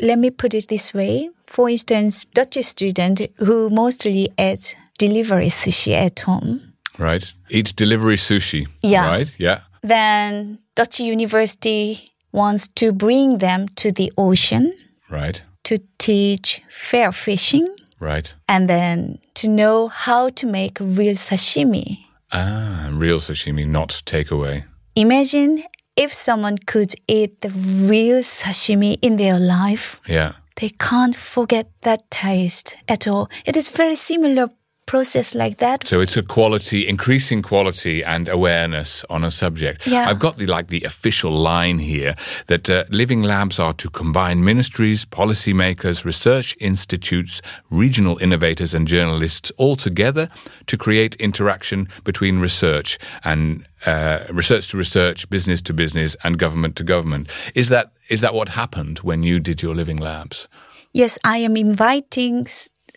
Let 0.00 0.18
me 0.18 0.30
put 0.30 0.54
it 0.54 0.66
this 0.68 0.92
way. 0.92 1.30
For 1.46 1.68
instance, 1.68 2.24
Dutch 2.34 2.58
student 2.64 3.20
who 3.38 3.70
mostly 3.70 4.28
eat 4.38 4.76
delivery 4.98 5.46
sushi 5.50 5.92
at 5.92 6.18
home. 6.20 6.72
Right. 6.98 7.32
Eat 7.48 7.76
delivery 7.76 8.16
sushi. 8.16 8.66
Yeah. 8.82 9.08
Right. 9.08 9.30
Yeah. 9.38 9.60
then 9.82 10.58
Dutch 10.74 10.98
University 10.98 12.10
wants 12.32 12.66
to 12.66 12.92
bring 12.92 13.38
them 13.38 13.68
to 13.76 13.92
the 13.92 14.12
ocean 14.18 14.72
Right. 15.08 15.44
to 15.62 15.78
teach 15.98 16.60
fair 16.70 17.12
fishing 17.12 17.68
Right. 18.00 18.34
and 18.48 18.68
then 18.68 19.18
to 19.34 19.48
know 19.48 19.88
how 19.88 20.28
to 20.30 20.46
make 20.46 20.78
real 20.80 21.14
sashimi. 21.14 21.98
Ah, 22.32 22.88
real 22.92 23.18
sashimi, 23.18 23.66
not 23.66 24.02
takeaway. 24.04 24.64
Imagine 24.94 25.58
if 25.96 26.12
someone 26.12 26.58
could 26.66 26.94
eat 27.08 27.40
the 27.40 27.50
real 27.88 28.22
sashimi 28.22 28.98
in 29.02 29.16
their 29.16 29.38
life. 29.38 30.00
Yeah. 30.08 30.32
They 30.56 30.70
can't 30.70 31.14
forget 31.14 31.66
that 31.82 32.10
taste 32.10 32.76
at 32.88 33.06
all. 33.06 33.28
It 33.44 33.56
is 33.56 33.68
very 33.68 33.94
similar 33.96 34.48
process 34.86 35.34
like 35.34 35.58
that. 35.58 35.86
So 35.86 36.00
it's 36.00 36.16
a 36.16 36.22
quality, 36.22 36.88
increasing 36.88 37.42
quality 37.42 38.04
and 38.04 38.28
awareness 38.28 39.04
on 39.10 39.24
a 39.24 39.30
subject. 39.30 39.86
Yeah. 39.86 40.08
I've 40.08 40.20
got 40.20 40.38
the 40.38 40.46
like 40.46 40.68
the 40.68 40.84
official 40.84 41.32
line 41.32 41.78
here 41.78 42.14
that 42.46 42.70
uh, 42.70 42.84
living 42.90 43.22
labs 43.22 43.58
are 43.58 43.74
to 43.74 43.90
combine 43.90 44.44
ministries, 44.44 45.04
policymakers, 45.04 46.04
research 46.04 46.56
institutes, 46.60 47.42
regional 47.70 48.16
innovators, 48.18 48.74
and 48.74 48.86
journalists 48.86 49.52
all 49.56 49.76
together 49.76 50.28
to 50.66 50.76
create 50.76 51.16
interaction 51.16 51.88
between 52.04 52.38
research 52.38 52.98
and 53.24 53.66
uh, 53.86 54.20
research 54.30 54.68
to 54.70 54.76
research, 54.76 55.28
business 55.28 55.60
to 55.62 55.74
business, 55.74 56.16
and 56.24 56.38
government 56.38 56.76
to 56.76 56.84
government. 56.84 57.28
Is 57.54 57.68
that 57.68 57.92
is 58.08 58.20
that 58.20 58.34
what 58.34 58.50
happened 58.50 59.00
when 59.00 59.24
you 59.24 59.40
did 59.40 59.62
your 59.62 59.74
living 59.74 59.96
labs? 59.96 60.48
Yes, 60.92 61.18
I 61.24 61.38
am 61.38 61.56
inviting 61.56 62.46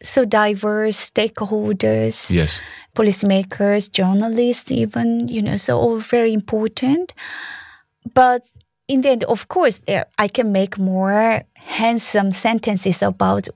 so 0.01 0.25
diverse 0.25 1.11
stakeholders. 1.11 2.31
Yes. 2.31 2.59
policymakers, 2.95 3.89
journalists, 3.91 4.71
even, 4.71 5.27
you 5.27 5.41
know, 5.41 5.57
so 5.57 5.77
all 5.77 5.99
very 5.99 6.33
important. 6.33 7.13
But 8.13 8.41
in 8.87 9.01
the 9.01 9.09
end, 9.09 9.23
of 9.25 9.47
course, 9.47 9.79
there 9.79 10.05
I 10.17 10.27
can 10.27 10.51
make 10.51 10.77
more 10.77 11.43
handsome 11.55 12.31
sentences 12.31 13.01
about 13.01 13.47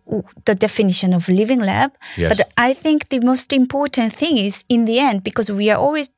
the 0.45 0.55
definition 0.55 1.13
of 1.13 1.27
living 1.27 1.59
lab. 1.59 1.91
Yes. 2.17 2.29
But 2.29 2.51
I 2.57 2.73
think 2.73 3.09
the 3.09 3.19
most 3.19 3.51
important 3.51 4.13
thing 4.13 4.37
is 4.37 4.63
in 4.69 4.85
the 4.85 4.99
end, 4.99 5.23
because 5.23 5.51
we 5.51 5.69
are 5.71 5.79
always 5.79 6.09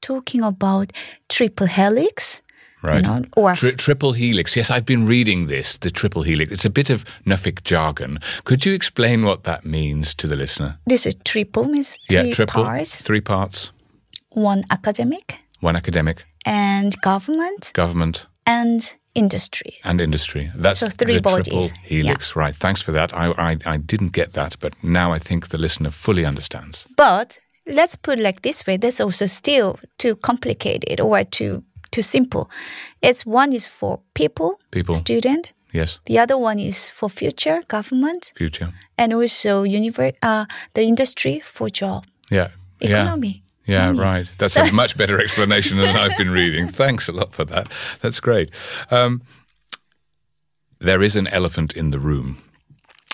talking 0.00 0.42
about 0.42 0.92
triple 1.28 1.66
helix, 1.66 2.42
Right. 2.84 2.96
you 2.96 3.02
know, 3.02 3.24
or 3.36 3.54
Tri- 3.56 3.70
triple 3.72 4.12
helix. 4.12 4.54
Yes, 4.56 4.68
I've 4.70 4.84
been 4.84 5.06
reading 5.06 5.46
this, 5.46 5.78
the 5.78 5.90
triple 5.90 6.22
helix. 6.22 6.52
It's 6.52 6.66
a 6.66 6.70
bit 6.70 6.90
of 6.90 7.04
Nuffic 7.24 7.62
jargon. 7.64 8.18
Could 8.44 8.66
you 8.66 8.74
explain 8.74 9.22
what 9.24 9.44
that 9.44 9.64
means 9.64 10.14
to 10.16 10.26
the 10.26 10.36
listener? 10.36 10.76
this 10.86 11.06
is 11.06 11.14
triple 11.24 11.64
means 11.64 11.96
three 12.08 12.28
yeah, 12.28 12.34
triple. 12.34 12.62
parts, 12.64 13.00
Three 13.02 13.22
parts. 13.22 13.72
one 14.30 14.62
academic 14.70 15.38
One 15.60 15.76
academic, 15.76 16.24
and 16.44 16.94
government 17.00 17.70
government, 17.72 18.26
and 18.46 18.96
industry. 19.14 19.72
and 19.84 20.00
industry. 20.00 20.50
That's 20.54 20.80
So 20.80 20.88
three 20.88 21.14
the 21.16 21.20
bodies. 21.22 21.54
triple 21.54 21.68
helix. 21.84 22.36
Right. 22.36 22.54
Thanks 22.54 22.82
for 22.82 22.92
that. 22.92 23.12
I, 23.14 23.32
I, 23.38 23.56
I 23.64 23.76
didn't 23.78 24.12
get 24.12 24.32
that, 24.34 24.56
but 24.60 24.72
now 24.82 25.14
I 25.14 25.18
think 25.18 25.48
the 25.48 25.58
listener 25.58 25.90
fully 25.90 26.24
understands. 26.26 26.86
But 26.96 27.38
let's 27.66 27.96
put 27.96 28.18
it 28.18 28.22
like 28.22 28.42
this 28.42 28.66
way: 28.66 28.76
that's 28.76 29.00
also 29.00 29.26
still 29.26 29.78
too 29.98 30.16
complicated 30.16 31.00
or 31.00 31.24
too 31.24 31.62
too 31.94 32.02
simple. 32.02 32.48
It's 33.00 33.24
one 33.26 33.52
is 33.54 33.66
for 33.68 34.00
people, 34.14 34.58
People. 34.70 34.94
student. 34.94 35.52
Yes. 35.72 35.98
The 36.04 36.18
other 36.22 36.36
one 36.38 36.58
is 36.62 36.90
for 36.90 37.08
future 37.10 37.62
government, 37.68 38.32
Future. 38.36 38.68
and 38.96 39.12
also 39.12 39.64
univer- 39.64 40.14
uh, 40.22 40.44
the 40.74 40.82
industry 40.82 41.40
for 41.44 41.68
job, 41.68 42.04
Yeah. 42.30 42.48
Yeah. 42.80 43.02
economy. 43.02 43.42
Yeah, 43.66 43.86
money. 43.92 43.98
right. 44.18 44.30
That's 44.38 44.56
a 44.56 44.70
much 44.72 44.96
better 44.96 45.20
explanation 45.20 45.78
than 45.78 45.96
I've 45.96 46.16
been 46.18 46.30
reading. 46.30 46.68
Thanks 46.84 47.08
a 47.08 47.12
lot 47.12 47.32
for 47.34 47.44
that. 47.46 47.66
That's 48.00 48.20
great. 48.20 48.50
Um, 48.90 49.22
there 50.80 51.02
is 51.04 51.16
an 51.16 51.26
elephant 51.28 51.72
in 51.72 51.90
the 51.90 51.98
room, 51.98 52.36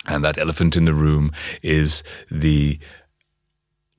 and 0.06 0.24
that 0.24 0.38
elephant 0.38 0.76
in 0.76 0.84
the 0.86 0.94
room 0.94 1.30
is 1.62 2.02
the 2.30 2.78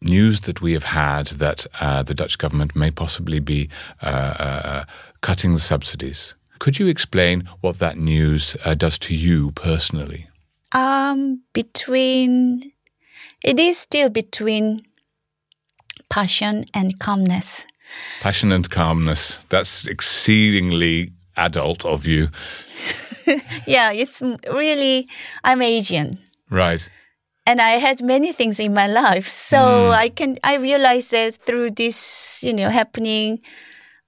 news 0.01 0.41
that 0.41 0.61
we 0.61 0.73
have 0.73 0.83
had 0.83 1.27
that 1.27 1.65
uh, 1.79 2.03
the 2.03 2.13
Dutch 2.13 2.37
government 2.37 2.75
may 2.75 2.91
possibly 2.91 3.39
be 3.39 3.69
uh, 4.01 4.05
uh, 4.05 4.83
cutting 5.21 5.53
the 5.53 5.59
subsidies. 5.59 6.35
Could 6.59 6.79
you 6.79 6.87
explain 6.87 7.49
what 7.61 7.79
that 7.79 7.97
news 7.97 8.55
uh, 8.65 8.75
does 8.75 8.99
to 8.99 9.15
you 9.15 9.51
personally? 9.51 10.27
Um, 10.73 11.41
between 11.53 12.61
it 13.43 13.59
is 13.59 13.77
still 13.77 14.09
between 14.09 14.81
passion 16.09 16.65
and 16.73 16.97
calmness. 16.99 17.65
Passion 18.21 18.51
and 18.51 18.69
calmness. 18.69 19.39
That's 19.49 19.87
exceedingly 19.87 21.11
adult 21.37 21.85
of 21.85 22.05
you. 22.05 22.29
Yeah, 23.65 23.91
it's 23.93 24.21
really 24.51 25.07
I'm 25.43 25.61
Asian. 25.61 26.17
Right. 26.49 26.89
And 27.45 27.59
I 27.59 27.71
had 27.71 28.01
many 28.01 28.31
things 28.31 28.59
in 28.59 28.73
my 28.73 28.87
life. 28.87 29.27
So 29.27 29.57
mm. 29.57 29.91
I 29.91 30.09
can 30.09 30.37
I 30.43 30.55
realized 30.55 31.11
that 31.11 31.35
through 31.35 31.71
this, 31.71 32.43
you 32.43 32.53
know, 32.53 32.69
happening, 32.69 33.41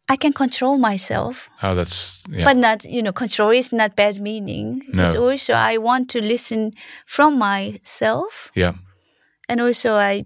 I 0.10 0.16
can 0.16 0.34
control 0.34 0.78
myself. 0.78 1.50
Oh, 1.62 1.76
that's 1.76 2.24
yeah. 2.30 2.44
But 2.46 2.58
not, 2.58 2.84
you 2.86 3.02
know, 3.02 3.12
control 3.12 3.52
is 3.52 3.72
not 3.72 3.96
bad 3.96 4.20
meaning. 4.20 4.84
It's 4.88 5.16
No. 5.16 5.30
also 5.30 5.54
I 5.54 5.78
want 5.78 6.10
to 6.12 6.22
listen 6.22 6.72
from 7.06 7.38
myself 7.38 8.52
yeah. 8.56 8.74
and 9.50 9.62
also 9.62 9.96
I 9.96 10.26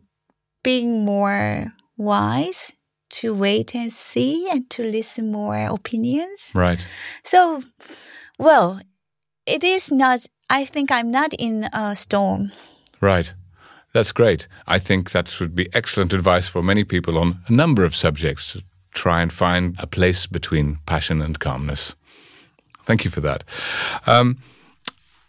being 0.63 1.04
more 1.06 1.74
wise 1.96 2.76
to 3.10 3.34
wait 3.34 3.74
and 3.74 3.91
see 3.91 4.50
and 4.50 4.70
to 4.70 4.84
listen 4.84 5.32
more 5.32 5.56
opinions. 5.56 6.52
Right. 6.54 6.86
So, 7.24 7.63
well, 8.38 8.82
it 9.46 9.63
is 9.63 9.91
not. 9.91 10.26
I 10.50 10.65
think 10.65 10.91
I'm 10.91 11.12
not 11.12 11.34
in 11.39 11.70
a 11.74 11.96
storm. 11.96 12.52
Right. 13.01 13.33
That's 13.93 14.12
great. 14.12 14.47
I 14.67 14.79
think 14.79 15.12
that 15.12 15.39
would 15.39 15.55
be 15.55 15.69
excellent 15.73 16.13
advice 16.13 16.47
for 16.47 16.62
many 16.62 16.83
people 16.83 17.17
on 17.17 17.39
a 17.47 17.53
number 17.53 17.83
of 17.86 17.95
subjects 17.95 18.53
to 18.53 18.63
try 18.91 19.21
and 19.21 19.31
find 19.31 19.75
a 19.79 19.88
place 19.88 20.27
between 20.27 20.79
passion 20.86 21.21
and 21.21 21.39
calmness. 21.39 21.95
Thank 22.83 23.05
you 23.05 23.12
for 23.12 23.21
that. 23.21 23.43
Um, 24.05 24.38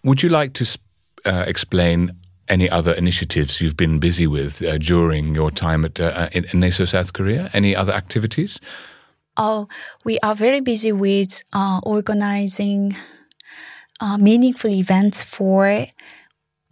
would 0.04 0.22
you 0.22 0.28
like 0.28 0.52
to 0.54 0.78
uh, 1.24 1.44
explain 1.46 2.12
any 2.48 2.68
other 2.70 2.92
initiatives 2.92 3.60
you've 3.60 3.76
been 3.76 3.98
busy 3.98 4.26
with 4.26 4.62
uh, 4.62 4.78
during 4.78 5.34
your 5.34 5.50
time 5.50 5.84
at 5.84 6.00
uh, 6.00 6.28
in, 6.32 6.44
in 6.44 6.60
NESO, 6.60 6.86
South 6.86 7.12
Korea? 7.12 7.50
Any 7.52 7.76
other 7.76 7.92
activities? 7.92 8.60
Oh, 9.36 9.68
we 10.04 10.18
are 10.22 10.34
very 10.34 10.60
busy 10.60 10.92
with 10.92 11.44
uh, 11.52 11.80
organizing 11.84 12.96
uh, 14.00 14.18
meaningful 14.18 14.70
events 14.70 15.22
for 15.22 15.86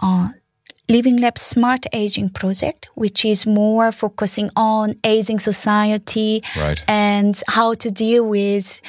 uh, 0.02 0.28
Living 0.88 1.16
Lab 1.18 1.36
Smart 1.38 1.84
Aging 1.92 2.28
Project, 2.30 2.88
which 2.94 3.24
is 3.24 3.44
more 3.46 3.90
focusing 3.92 4.50
on 4.56 4.94
aging 5.04 5.40
society 5.40 6.42
right. 6.56 6.84
and 6.86 7.40
how 7.48 7.74
to 7.74 7.90
deal 7.90 8.28
with 8.28 8.80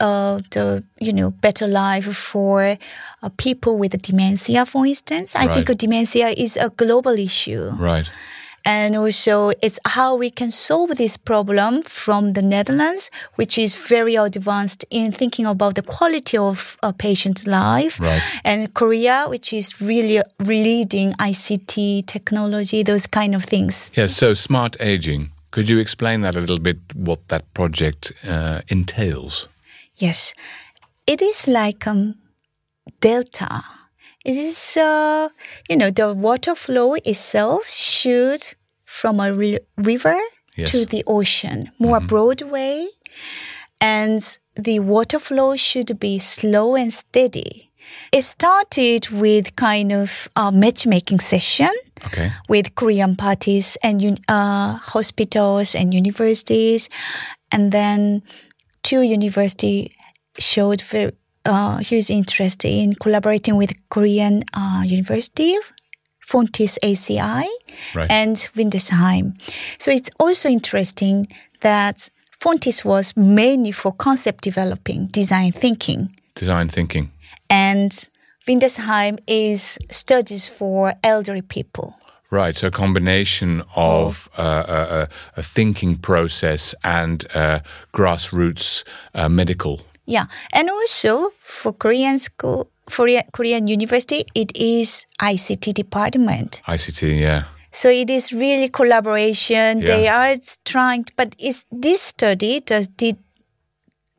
uh, 0.00 0.40
the 0.50 0.84
you 1.00 1.12
know 1.12 1.30
better 1.30 1.66
life 1.66 2.04
for 2.14 2.76
uh, 3.22 3.28
people 3.38 3.78
with 3.78 4.00
dementia, 4.02 4.64
for 4.66 4.86
instance. 4.86 5.34
I 5.34 5.46
Right. 5.46 5.66
think 5.66 5.78
dementia 5.78 6.28
is 6.28 6.56
a 6.56 6.68
global 6.70 7.12
issue, 7.18 7.70
Right. 7.78 8.08
And 8.68 8.94
also 8.96 9.50
it's 9.62 9.80
how 9.86 10.14
we 10.14 10.30
can 10.30 10.50
solve 10.50 10.90
this 10.96 11.16
problem 11.16 11.82
from 11.82 12.32
the 12.32 12.42
Netherlands, 12.42 13.10
which 13.36 13.56
is 13.56 13.74
very 13.76 14.14
advanced 14.16 14.84
in 14.90 15.10
thinking 15.10 15.46
about 15.46 15.74
the 15.74 15.82
quality 15.82 16.36
of 16.36 16.76
a 16.82 16.92
patient's 16.92 17.46
life, 17.46 17.98
Right. 17.98 18.20
and 18.44 18.72
Korea, 18.74 19.24
which 19.28 19.54
is 19.54 19.80
really 19.80 20.20
leading 20.38 21.12
ICT 21.14 22.02
technology, 22.06 22.82
those 22.82 23.06
kind 23.06 23.34
of 23.34 23.42
things. 23.44 23.90
Yeah. 23.96 24.08
So 24.08 24.34
smart 24.34 24.76
aging. 24.80 25.30
Could 25.50 25.68
you 25.70 25.78
explain 25.78 26.20
that 26.20 26.36
a 26.36 26.40
little 26.40 26.60
bit? 26.60 26.76
What 26.94 27.26
that 27.28 27.44
project 27.54 28.12
uh, 28.28 28.60
entails? 28.68 29.48
Yes, 29.96 30.34
it 31.06 31.22
is 31.22 31.48
like 31.48 31.86
um, 31.86 32.16
delta. 33.00 33.64
It 34.24 34.36
is, 34.36 34.76
uh, 34.76 35.30
you 35.70 35.76
know, 35.78 35.90
the 35.90 36.12
water 36.12 36.54
flow 36.54 36.94
itself 36.94 37.66
should 37.70 38.42
from 38.88 39.20
a 39.20 39.32
ri- 39.32 39.60
river 39.76 40.18
Yes. 40.56 40.70
to 40.72 40.84
the 40.84 41.04
ocean, 41.06 41.70
more 41.78 42.00
broad 42.00 42.42
way, 42.42 42.88
and 43.80 44.20
the 44.56 44.80
water 44.80 45.18
flow 45.20 45.54
should 45.56 46.00
be 46.00 46.18
slow 46.18 46.74
and 46.74 46.92
steady. 46.92 47.70
It 48.12 48.22
started 48.22 49.08
with 49.10 49.54
kind 49.56 49.92
of 49.92 50.28
a 50.34 50.50
matchmaking 50.50 51.20
session 51.20 51.70
Okay. 52.06 52.30
with 52.48 52.74
Korean 52.74 53.14
parties 53.14 53.76
and 53.84 54.18
uh, 54.28 54.74
hospitals 54.82 55.74
and 55.74 55.94
universities, 55.94 56.88
and 57.52 57.70
then 57.72 58.22
two 58.82 59.02
university 59.02 59.92
showed 60.38 60.80
very, 60.82 61.12
uh, 61.44 61.78
huge 61.78 62.10
interest 62.10 62.64
in 62.64 62.94
collaborating 62.94 63.56
with 63.56 63.72
Korean 63.90 64.42
uh, 64.54 64.82
university, 64.84 65.54
Fontys 66.28 66.76
ACI, 66.82 67.46
Right. 67.94 68.10
and 68.10 68.36
Windesheim. 68.54 69.32
So 69.78 69.90
it's 69.90 70.10
also 70.20 70.48
interesting 70.48 71.26
that 71.60 72.10
Fontys 72.40 72.84
was 72.84 73.16
mainly 73.16 73.72
for 73.72 73.92
concept 73.92 74.44
developing, 74.44 75.06
design 75.06 75.52
thinking, 75.52 76.10
Design 76.34 76.68
thinking. 76.68 77.10
and 77.50 77.90
Windesheim 78.46 79.18
is 79.26 79.78
studies 79.90 80.46
for 80.48 80.94
elderly 81.02 81.42
people. 81.42 81.94
Right, 82.30 82.54
so 82.56 82.66
a 82.66 82.70
combination 82.70 83.62
of 83.74 84.28
uh, 84.38 84.42
a, 84.68 84.94
a, 85.00 85.08
a 85.38 85.42
thinking 85.42 85.96
process 85.96 86.74
and 86.84 87.24
uh, 87.34 87.60
grassroots 87.94 88.84
uh, 89.14 89.28
medical. 89.30 89.80
Yeah, 90.06 90.26
and 90.52 90.68
also 90.70 91.32
for 91.42 91.72
Korean 91.72 92.18
school, 92.18 92.70
for 92.90 93.06
Korean 93.32 93.66
university, 93.66 94.24
it 94.34 94.56
is 94.56 95.06
ICT 95.20 95.72
department. 95.74 96.62
ICT, 96.66 97.20
yeah. 97.20 97.44
So 97.70 97.90
it 97.90 98.10
is 98.10 98.32
really 98.32 98.68
collaboration. 98.68 99.80
Yeah. 99.80 99.86
They 99.86 100.08
are 100.08 100.34
trying, 100.64 101.06
but 101.16 101.34
is 101.38 101.64
this 101.70 102.02
study 102.02 102.60
does 102.60 102.88
did 102.88 103.16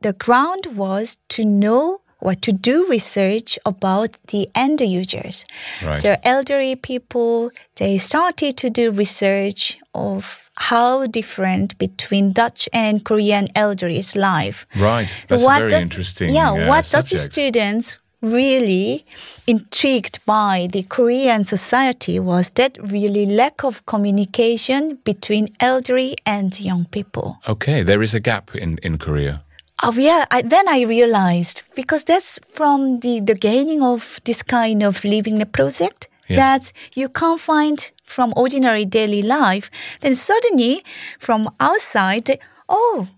the 0.02 0.12
ground 0.14 0.66
was 0.76 1.18
to 1.30 1.44
know 1.44 2.00
what 2.20 2.42
to 2.42 2.52
do 2.52 2.86
research 2.88 3.58
about 3.64 4.10
the 4.28 4.48
end 4.54 4.80
users, 4.80 5.44
Right. 5.82 6.00
the 6.02 6.26
elderly 6.26 6.76
people. 6.76 7.50
They 7.76 7.98
started 7.98 8.56
to 8.58 8.70
do 8.70 8.90
research 8.90 9.78
of 9.94 10.50
how 10.56 11.06
different 11.06 11.76
between 11.78 12.32
Dutch 12.32 12.68
and 12.74 13.04
Korean 13.04 13.48
elderly's 13.56 14.16
life. 14.16 14.66
Right, 14.76 15.08
that's 15.28 15.42
What 15.42 15.58
very 15.60 15.70
the- 15.70 15.80
interesting 15.80 16.34
Yeah, 16.34 16.52
uh, 16.52 16.68
what 16.68 16.88
Dutch 16.90 17.14
students 17.16 17.96
really 18.22 19.04
intrigued 19.46 20.24
by 20.26 20.68
the 20.72 20.82
Korean 20.82 21.44
society 21.44 22.18
was 22.18 22.50
that 22.50 22.78
really 22.90 23.26
lack 23.26 23.64
of 23.64 23.84
communication 23.86 24.98
between 25.04 25.48
elderly 25.60 26.16
and 26.26 26.58
young 26.60 26.84
people. 26.86 27.38
Okay, 27.48 27.82
there 27.82 28.02
is 28.02 28.14
a 28.14 28.20
gap 28.20 28.54
in, 28.54 28.78
in 28.82 28.98
Korea. 28.98 29.42
Oh 29.82 29.92
yeah, 29.92 30.26
I, 30.30 30.42
then 30.42 30.68
I 30.68 30.82
realized 30.82 31.62
because 31.74 32.04
that's 32.04 32.38
from 32.52 33.00
the, 33.00 33.20
the 33.20 33.34
gaining 33.34 33.82
of 33.82 34.20
this 34.24 34.42
kind 34.42 34.82
of 34.82 35.02
living 35.04 35.38
the 35.38 35.46
project 35.46 36.08
that 36.36 36.72
you 36.94 37.08
can't 37.08 37.40
find 37.40 37.90
from 38.04 38.32
ordinary 38.36 38.84
daily 38.84 39.22
life. 39.22 39.70
Then 40.00 40.14
suddenly 40.14 40.84
from 41.18 41.48
outside, 41.58 42.38
oh, 42.68 43.08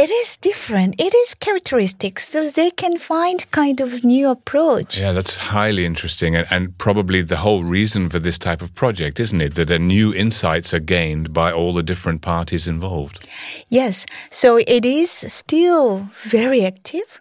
it 0.00 0.10
is 0.10 0.38
different. 0.38 0.98
It 0.98 1.14
is 1.14 1.34
characteristics. 1.34 2.28
So 2.28 2.48
they 2.48 2.70
can 2.70 2.96
find 2.96 3.38
kind 3.50 3.80
of 3.80 4.02
new 4.02 4.30
approach. 4.30 4.98
Yeah, 4.98 5.12
that's 5.12 5.36
highly 5.36 5.84
interesting 5.84 6.34
and, 6.34 6.46
and 6.50 6.78
probably 6.78 7.20
the 7.20 7.36
whole 7.36 7.64
reason 7.64 8.08
for 8.08 8.18
this 8.18 8.38
type 8.38 8.62
of 8.62 8.74
project, 8.74 9.20
isn't 9.20 9.42
it? 9.42 9.54
That 9.54 9.78
new 9.78 10.14
insights 10.14 10.72
are 10.72 10.80
gained 10.80 11.34
by 11.34 11.52
all 11.52 11.74
the 11.74 11.82
different 11.82 12.22
parties 12.22 12.66
involved. 12.66 13.28
Yes. 13.68 14.06
So 14.30 14.56
it 14.56 14.86
is 14.86 15.10
still 15.10 16.08
very 16.14 16.64
active. 16.64 17.20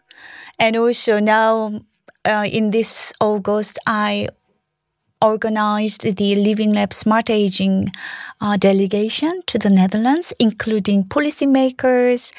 And 0.58 0.78
also 0.78 1.20
now 1.20 1.82
uh, 2.24 2.46
in 2.50 2.72
this 2.72 3.12
August, 3.20 3.78
I 3.88 4.30
organized 5.21 6.15
the 6.17 6.36
Living 6.36 6.73
Lab 6.73 6.93
Smart 6.93 7.29
Aging 7.29 7.91
uh, 8.41 8.58
delegation 8.58 9.41
to 9.47 9.60
the 9.60 9.69
Netherlands, 9.69 10.34
including 10.39 11.03
policymakers, 11.03 12.32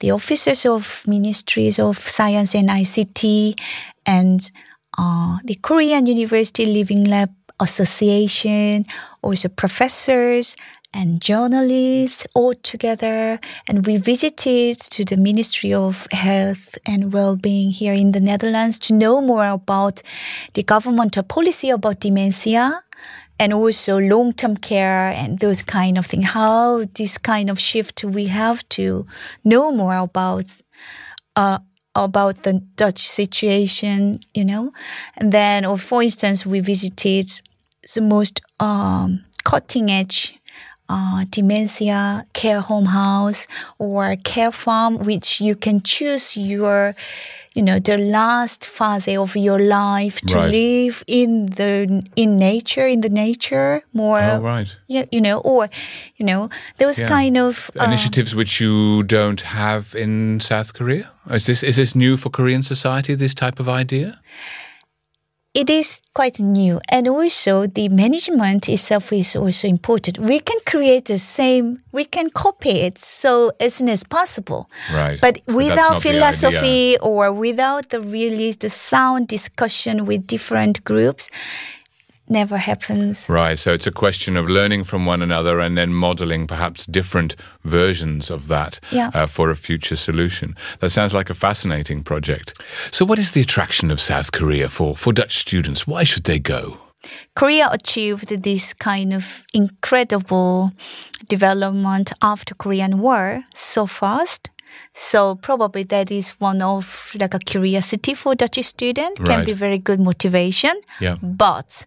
the 0.00 0.10
officers 0.10 0.64
of 0.64 1.04
ministries 1.06 1.78
of 1.78 1.98
science 1.98 2.54
and 2.54 2.68
ICT, 2.68 3.58
and 4.06 4.50
uh, 4.98 5.38
the 5.44 5.56
Korean 5.56 6.06
University 6.06 6.66
Living 6.66 7.04
Lab 7.04 7.30
Association, 7.60 8.84
also 9.22 9.48
professors 9.48 10.56
and 10.94 11.20
journalists 11.20 12.26
all 12.34 12.54
together. 12.54 13.38
And 13.68 13.86
we 13.86 13.96
visited 13.96 14.78
to 14.78 15.04
the 15.04 15.16
Ministry 15.16 15.72
of 15.72 16.06
Health 16.12 16.78
and 16.86 17.12
Well-being 17.12 17.70
here 17.70 17.94
in 17.94 18.12
the 18.12 18.20
Netherlands 18.20 18.78
to 18.80 18.94
know 18.94 19.20
more 19.20 19.46
about 19.46 20.02
the 20.54 20.62
governmental 20.62 21.22
policy 21.22 21.70
about 21.70 22.00
dementia 22.00 22.82
and 23.38 23.52
also 23.52 23.98
long-term 23.98 24.56
care 24.56 25.12
and 25.16 25.38
those 25.40 25.62
kind 25.62 25.98
of 25.98 26.06
things. 26.06 26.26
How 26.26 26.84
this 26.94 27.18
kind 27.18 27.50
of 27.50 27.58
shift 27.58 28.04
we 28.04 28.26
have 28.26 28.68
to 28.70 29.06
know 29.44 29.72
more 29.72 29.96
about 29.96 30.62
uh, 31.36 31.58
about 31.94 32.42
the 32.44 32.54
Dutch 32.76 33.00
situation, 33.00 34.20
you 34.34 34.44
know. 34.44 34.72
And 35.16 35.32
then, 35.32 35.64
or 35.64 35.76
for 35.76 36.02
instance, 36.02 36.46
we 36.46 36.60
visited 36.60 37.30
the 37.94 38.00
most 38.00 38.40
um, 38.60 39.24
cutting 39.44 39.90
edge 39.90 40.38
uh, 40.94 41.24
dementia 41.36 42.24
care 42.32 42.60
home 42.60 42.88
house 43.02 43.46
or 43.78 44.16
care 44.24 44.52
farm, 44.52 44.92
which 45.08 45.40
you 45.40 45.54
can 45.64 45.76
choose 45.92 46.36
your, 46.36 46.94
you 47.56 47.62
know, 47.62 47.78
the 47.90 47.96
last 48.18 48.60
phase 48.76 49.08
of 49.24 49.30
your 49.36 49.58
life 49.58 50.16
to 50.30 50.34
Right. 50.36 50.50
live 50.60 50.96
in 51.06 51.30
the 51.60 51.72
in 52.22 52.30
nature, 52.50 52.86
in 52.94 53.00
the 53.00 53.08
nature 53.24 53.80
more. 53.92 54.20
Oh, 54.36 54.40
right. 54.54 54.68
Yeah, 54.94 55.04
you 55.14 55.20
know, 55.26 55.38
or 55.52 55.68
you 56.18 56.24
know, 56.30 56.48
those 56.78 57.00
Yeah. 57.00 57.08
kind 57.16 57.36
of 57.46 57.70
uh, 57.80 57.84
Initiatives 57.84 58.32
which 58.34 58.60
you 58.60 59.02
don't 59.16 59.42
have 59.42 59.82
in 60.04 60.40
South 60.40 60.70
Korea? 60.78 61.04
Is 61.30 61.44
this 61.46 61.62
is 61.62 61.76
this 61.76 61.94
new 61.94 62.16
for 62.16 62.30
Korean 62.30 62.62
society? 62.62 63.14
This 63.16 63.34
type 63.34 63.58
of 63.60 63.68
idea? 63.68 64.10
It 65.54 65.68
is 65.68 66.00
quite 66.14 66.40
new. 66.40 66.80
And 66.88 67.08
also 67.08 67.66
the 67.66 67.88
management 67.88 68.68
itself 68.68 69.12
is 69.12 69.36
also 69.36 69.68
important. 69.68 70.18
We 70.18 70.40
can 70.40 70.58
create 70.66 71.06
the 71.06 71.18
same 71.18 71.82
we 71.92 72.04
can 72.06 72.30
copy 72.30 72.70
it 72.70 72.96
so 72.96 73.52
as 73.60 73.74
soon 73.74 73.88
as 73.90 74.02
possible. 74.02 74.68
Right. 74.92 75.20
but 75.20 75.40
without 75.46 76.02
philosophy 76.02 76.96
or 77.02 77.32
without 77.32 77.90
the 77.90 78.00
really 78.00 78.52
the 78.52 78.70
sound 78.70 79.28
discussion 79.28 80.06
with 80.06 80.26
different 80.26 80.84
groups 80.84 81.28
never 82.32 82.56
happens 82.58 83.28
Right. 83.28 83.58
So 83.58 83.72
it's 83.72 83.86
a 83.86 83.92
question 84.04 84.36
of 84.36 84.48
learning 84.48 84.84
from 84.84 85.06
one 85.06 85.22
another 85.22 85.60
and 85.60 85.76
then 85.76 85.92
modeling 85.94 86.46
perhaps 86.46 86.86
different 86.86 87.36
versions 87.64 88.30
of 88.30 88.48
that 88.48 88.80
Yeah. 88.90 89.10
uh, 89.14 89.26
for 89.26 89.50
a 89.50 89.54
future 89.56 89.96
solution. 89.96 90.54
That 90.80 90.90
sounds 90.90 91.12
like 91.14 91.30
a 91.30 91.34
fascinating 91.34 92.02
project. 92.04 92.54
So, 92.90 93.04
what 93.04 93.18
is 93.18 93.30
the 93.30 93.40
attraction 93.40 93.90
of 93.90 94.00
South 94.00 94.30
Korea 94.32 94.68
for, 94.68 94.96
for 94.96 95.12
Dutch 95.12 95.34
students? 95.38 95.86
Why 95.86 96.04
should 96.04 96.24
they 96.24 96.38
go? 96.40 96.76
Korea 97.34 97.68
achieved 97.72 98.28
this 98.42 98.74
kind 98.74 99.12
of 99.12 99.44
incredible 99.54 100.70
development 101.28 102.12
after 102.20 102.54
Korean 102.54 102.98
War 102.98 103.42
so 103.54 103.86
fast. 103.86 104.50
So 104.94 105.34
probably 105.36 105.84
that 105.84 106.10
is 106.10 106.30
one 106.40 106.62
of 106.62 107.10
like 107.18 107.34
a 107.34 107.38
curiosity 107.38 108.14
for 108.14 108.34
Dutch 108.34 108.62
student 108.64 109.16
can 109.18 109.38
Right. 109.38 109.46
be 109.46 109.52
very 109.54 109.78
good 109.78 110.00
motivation. 110.00 110.72
Yeah. 111.00 111.16
But 111.22 111.86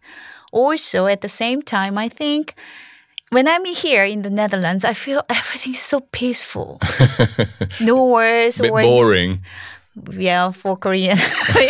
also 0.51 1.07
at 1.07 1.21
the 1.21 1.29
same 1.29 1.61
time, 1.61 1.97
I 1.97 2.09
think 2.09 2.53
when 3.31 3.47
I'm 3.47 3.65
here 3.65 4.03
in 4.05 4.21
the 4.21 4.29
Netherlands, 4.29 4.83
I 4.85 4.93
feel 4.93 5.21
everything's 5.29 5.81
so 5.81 5.99
peaceful. 6.11 6.79
no 7.79 8.05
worries. 8.07 8.59
bit 8.61 8.71
or 8.71 8.81
boring. 8.81 9.39
yeah 10.11 10.51
for 10.51 10.75
korean 10.75 11.15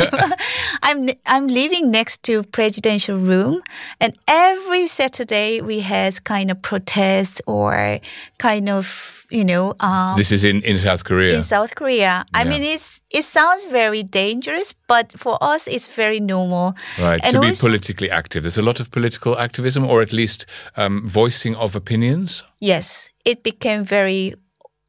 i'm 0.82 1.08
i'm 1.28 1.48
living 1.48 1.92
next 1.92 2.24
to 2.24 2.42
presidential 2.44 3.18
room 3.18 3.62
and 4.02 4.18
every 4.28 4.88
saturday 4.88 5.62
we 5.62 5.80
has 5.82 6.20
kind 6.20 6.50
of 6.50 6.60
protest 6.64 7.40
or 7.46 8.00
kind 8.40 8.68
of 8.68 9.25
you 9.36 9.44
know 9.52 9.66
um, 9.80 10.16
This 10.18 10.32
is 10.32 10.44
in, 10.44 10.62
in 10.64 10.78
South 10.78 11.04
Korea. 11.04 11.36
in 11.38 11.44
south 11.44 11.72
korea 11.76 12.14
i 12.34 12.42
Yeah. 12.44 12.50
mean 12.52 12.64
it's 12.76 13.02
it 13.18 13.24
sounds 13.38 13.64
very 13.82 14.04
dangerous 14.04 14.74
but 14.88 15.06
for 15.24 15.36
us 15.54 15.68
it's 15.68 15.88
very 16.04 16.20
normal 16.20 16.68
Right, 17.08 17.22
and 17.24 17.34
to 17.34 17.40
be 17.42 17.48
also- 17.48 17.68
politically 17.68 18.10
active. 18.22 18.40
There's 18.44 18.58
a 18.66 18.68
lot 18.72 18.80
of 18.80 18.88
political 18.92 19.34
activism, 19.46 19.84
or 19.92 20.02
at 20.02 20.12
least 20.14 20.46
um, 20.78 20.96
voicing 21.08 21.56
of 21.64 21.76
opinions. 21.76 22.44
yes 22.62 23.10
it 23.32 23.38
became 23.44 23.82
very 23.84 24.34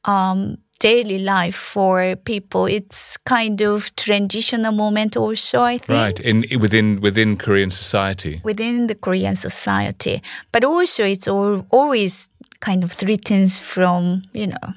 um 0.05 0.57
daily 0.79 1.19
life 1.19 1.57
for 1.57 2.17
people 2.17 2.67
it's 2.67 3.17
kind 3.25 3.63
of 3.63 3.91
transitional 3.97 4.73
moment 4.73 5.17
also 5.17 5.63
i 5.63 5.79
think 5.79 5.99
Right, 6.05 6.21
in 6.21 6.45
within 6.61 7.01
within 7.01 7.37
Korean 7.39 7.71
society. 7.71 8.41
within 8.45 8.87
the 8.87 8.95
Korean 8.95 9.37
society. 9.37 10.21
But 10.53 10.63
also, 10.65 11.03
it's 11.05 11.27
all, 11.29 11.65
always 11.71 12.29
kind 12.61 12.85
of 12.85 12.93
threatens 12.93 13.59
from, 13.59 14.23
you 14.33 14.49
know, 14.49 14.75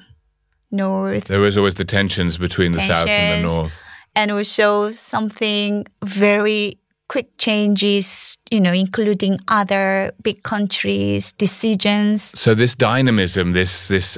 north 0.70 1.24
There 1.24 1.40
was 1.40 1.56
always 1.56 1.74
the 1.74 1.84
tensions 1.84 2.38
between 2.38 2.72
the 2.72 2.80
south 2.80 3.08
and 3.08 3.44
the 3.44 3.56
north. 3.56 3.82
and 4.14 4.30
also 4.30 4.90
something 4.90 5.86
very 6.04 6.78
quick 7.08 7.36
changes, 7.38 8.36
you 8.50 8.60
know, 8.60 8.72
including 8.72 9.36
other 9.48 10.12
big 10.22 10.42
countries' 10.44 11.32
decisions. 11.32 12.38
So 12.38 12.54
this 12.54 12.74
dynamism, 12.76 13.52
this 13.52 13.88
this 13.88 14.16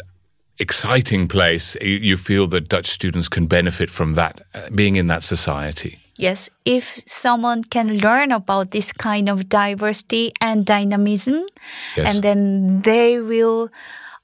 exciting 0.59 1.27
place, 1.29 1.77
you, 1.81 1.97
you 1.97 2.17
feel 2.17 2.47
that 2.49 2.69
Dutch 2.69 2.87
students 2.87 3.29
can 3.29 3.47
benefit 3.47 3.91
from 3.91 4.15
that, 4.15 4.43
uh, 4.55 4.69
being 4.75 4.97
in 4.97 5.07
that 5.07 5.23
society. 5.23 6.02
Yes, 6.19 6.51
if 6.65 6.85
someone 7.07 7.65
can 7.65 7.99
learn 7.99 8.33
about 8.33 8.71
this 8.71 8.93
kind 8.93 9.29
of 9.29 9.49
diversity 9.49 10.33
and 10.41 10.65
dynamism, 10.65 11.45
Yes. 11.97 12.07
and 12.15 12.23
then 12.23 12.83
they 12.83 13.19
will 13.21 13.71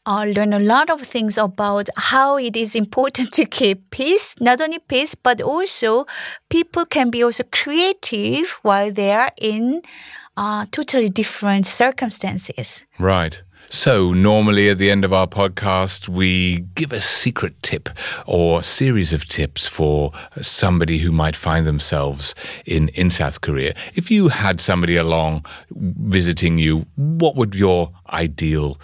uh, 0.07 0.25
learn 0.25 0.53
a 0.53 0.59
lot 0.59 0.91
of 0.91 1.01
things 1.03 1.37
about 1.39 1.89
how 1.97 2.37
it 2.39 2.57
is 2.57 2.75
important 2.75 3.33
to 3.39 3.45
keep 3.45 3.91
peace, 3.91 4.35
not 4.41 4.61
only 4.61 4.79
peace, 4.79 5.15
but 5.15 5.41
also 5.41 6.07
people 6.51 6.85
can 6.87 7.11
be 7.11 7.23
also 7.25 7.43
creative 7.53 8.59
while 8.63 8.93
they 8.93 9.13
are 9.13 9.31
in 9.41 9.83
uh, 10.37 10.65
totally 10.71 11.09
different 11.09 11.67
circumstances. 11.67 12.85
Right. 12.99 13.43
So, 13.71 14.15
normally 14.15 14.71
at 14.71 14.79
the 14.79 14.91
end 14.91 15.05
of 15.05 15.13
our 15.13 15.27
podcast, 15.27 16.09
we 16.09 16.61
give 16.75 16.91
a 16.91 17.03
secret 17.03 17.63
tip 17.63 17.91
or 18.27 18.63
series 18.63 19.13
of 19.13 19.27
tips 19.27 19.67
for 19.67 20.11
somebody 20.41 20.99
who 20.99 21.13
might 21.13 21.37
find 21.37 21.67
themselves 21.67 22.35
in, 22.65 22.89
in 22.91 23.11
South 23.11 23.43
Korea. 23.43 23.75
If 23.95 24.11
you 24.11 24.29
had 24.29 24.63
somebody 24.63 24.97
along 24.97 25.45
visiting 25.71 26.57
you, 26.57 26.87
what 26.97 27.37
would 27.37 27.55
your 27.55 27.91
ideal 28.11 28.81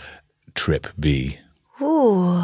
trip 0.55 0.87
be? 1.01 1.39
Ooh. 1.81 2.43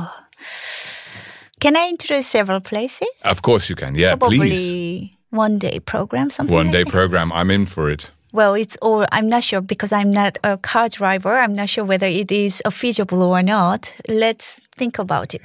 Can 1.60 1.76
I 1.76 1.88
introduce 1.90 2.26
several 2.26 2.60
places? 2.60 3.08
Of 3.22 3.42
course, 3.42 3.68
you 3.68 3.76
can. 3.76 3.94
Yeah, 3.94 4.16
Probably 4.16 4.38
please. 4.38 5.10
one 5.28 5.58
day 5.58 5.78
program, 5.80 6.30
something 6.30 6.54
One 6.56 6.66
like 6.68 6.72
day 6.72 6.84
that. 6.84 6.90
program. 6.90 7.32
I'm 7.32 7.50
in 7.50 7.66
for 7.66 7.90
it. 7.90 8.10
Well, 8.32 8.54
it's 8.54 8.76
all, 8.80 9.06
I'm 9.12 9.28
not 9.28 9.42
sure 9.42 9.60
because 9.60 9.92
I'm 9.92 10.10
not 10.10 10.38
a 10.44 10.56
car 10.56 10.88
driver. 10.88 11.32
I'm 11.32 11.54
not 11.54 11.68
sure 11.68 11.84
whether 11.84 12.06
it 12.06 12.30
is 12.30 12.62
feasible 12.70 13.22
or 13.22 13.42
not. 13.42 13.96
Let's 14.08 14.60
think 14.76 14.98
about 14.98 15.34
it. 15.34 15.42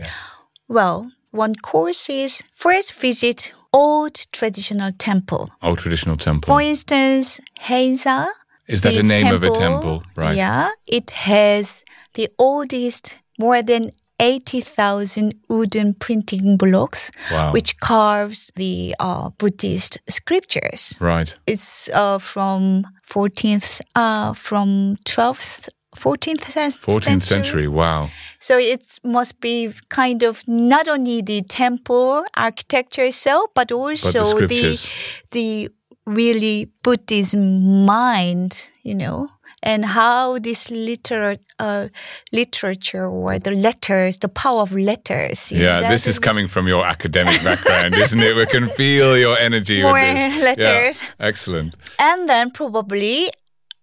Well, 0.68 1.12
one 1.32 1.56
course 1.56 2.10
is 2.10 2.44
first 2.54 2.94
visit 2.94 3.54
old 3.74 4.16
traditional 4.32 4.92
temple. 4.94 5.50
Old 5.62 5.80
traditional 5.80 6.18
temple. 6.18 6.54
For 6.54 6.62
instance, 6.62 7.42
Haeinsa. 7.62 8.28
Is 8.68 8.82
that 8.82 8.94
the 8.94 9.04
name 9.04 9.34
of 9.34 9.44
a 9.44 9.52
temple? 9.52 10.04
Right. 10.16 10.36
Yeah. 10.36 10.70
It 10.88 11.12
has 11.12 11.84
the 12.14 12.30
oldest, 12.40 13.18
more 13.38 13.62
than 13.62 13.92
80,000 14.20 15.34
wooden 15.50 15.94
printing 15.94 16.58
blocks, 16.58 17.12
Wow. 17.32 17.52
which 17.52 17.78
carves 17.80 18.52
the 18.56 18.96
uh, 19.00 19.30
Buddhist 19.38 19.98
scriptures 20.10 20.98
Right. 21.02 21.36
it's 21.48 21.90
uh, 21.94 22.18
from 22.20 22.86
14th 23.08 23.82
uh, 23.96 24.34
from 24.34 24.96
12th 25.06 25.70
14th 25.96 26.44
cen- 26.52 26.72
14th 26.72 27.24
century. 27.24 27.68
Wow. 27.70 28.10
so 28.38 28.58
it 28.58 29.00
must 29.04 29.40
be 29.40 29.72
kind 29.90 30.24
of 30.24 30.44
not 30.48 30.88
only 30.90 31.22
the 31.22 31.42
temple 31.44 32.26
architecture 32.36 33.06
itself 33.06 33.46
but 33.56 33.72
also 33.72 34.24
scriptures. 34.26 34.90
the 35.32 35.70
really 36.06 36.70
Buddhist 36.84 37.36
mind 37.38 38.70
you 38.84 38.94
know 38.96 39.30
and 39.64 39.86
how 39.86 40.38
this 40.40 40.70
liter- 40.72 41.38
uh, 41.60 41.88
literature 42.32 43.08
or 43.08 43.40
the 43.40 43.52
letters 43.52 44.18
the 44.20 44.28
power 44.30 44.62
of 44.62 44.76
letters 44.76 45.52
you 45.52 45.60
know, 45.60 45.66
Yeah, 45.66 45.80
that 45.82 45.90
this 45.90 46.08
is 46.08 46.20
coming 46.20 46.48
from 46.48 46.68
your 46.68 46.86
academic 46.86 47.44
background, 47.44 47.96
isn't 48.06 48.22
it? 48.22 48.36
We 48.36 48.46
can 48.46 48.70
feel 48.70 49.18
your 49.18 49.38
energy 49.38 49.82
More 49.82 49.94
with 49.94 50.16
this. 50.16 50.44
letters. 50.44 51.02
Yeah, 51.02 51.28
excellent. 51.28 51.76
and 52.00 52.28
then 52.30 52.52
probably 52.52 53.30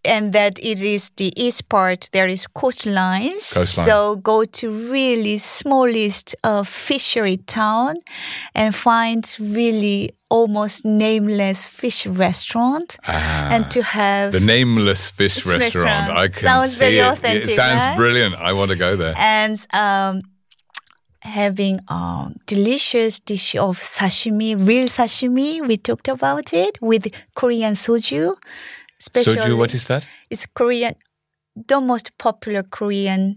and 0.05 0.33
that 0.33 0.59
it 0.59 0.83
is 0.83 1.11
the 1.17 1.33
east 1.37 1.69
part 1.69 2.09
there 2.13 2.27
is 2.29 2.47
coastlines 2.57 3.55
Coastline. 3.55 3.87
so 3.87 4.17
go 4.17 4.45
to 4.45 4.71
really 4.91 5.39
smallest 5.39 6.35
uh, 6.45 6.63
fishery 6.65 7.37
town 7.47 7.95
and 8.55 8.75
find 8.75 9.37
really 9.41 10.11
almost 10.31 10.85
nameless 10.85 11.67
fish 11.67 12.07
restaurant 12.07 12.97
and 13.07 13.71
to 13.71 13.83
have 13.83 14.35
Ah, 14.35 14.39
The 14.39 14.45
nameless 14.45 15.11
fish 15.11 15.35
Fish 15.35 15.47
restaurant. 15.47 16.09
restaurant. 16.09 16.19
I 16.19 16.29
can 16.29 16.43
Sounds 16.49 16.73
see 16.73 16.79
very 16.79 16.99
it. 16.99 17.05
authentic, 17.07 17.49
It 17.49 17.55
sounds 17.57 17.83
right? 17.83 17.97
brilliant. 17.97 18.35
I 18.37 18.53
want 18.55 18.71
to 18.71 18.77
go 18.77 18.97
there. 18.97 19.15
and 19.17 19.55
um, 19.75 20.23
having 21.21 21.79
a 21.89 22.31
delicious 22.47 23.21
dish 23.21 23.55
of 23.55 23.79
sashimi, 23.79 24.55
real 24.67 24.89
sashimi. 24.89 25.67
We 25.67 25.77
talked 25.77 26.09
about 26.09 26.53
it 26.53 26.79
with 26.81 27.07
Korean 27.35 27.75
soju. 27.75 28.35
Especially, 29.03 29.35
Soju, 29.35 29.59
what 29.59 29.75
is 29.75 29.87
that? 29.89 30.07
It's 30.31 30.47
Korean, 30.47 30.95
the 31.57 31.81
most 31.81 32.17
popular 32.19 32.63
Korean 32.63 33.35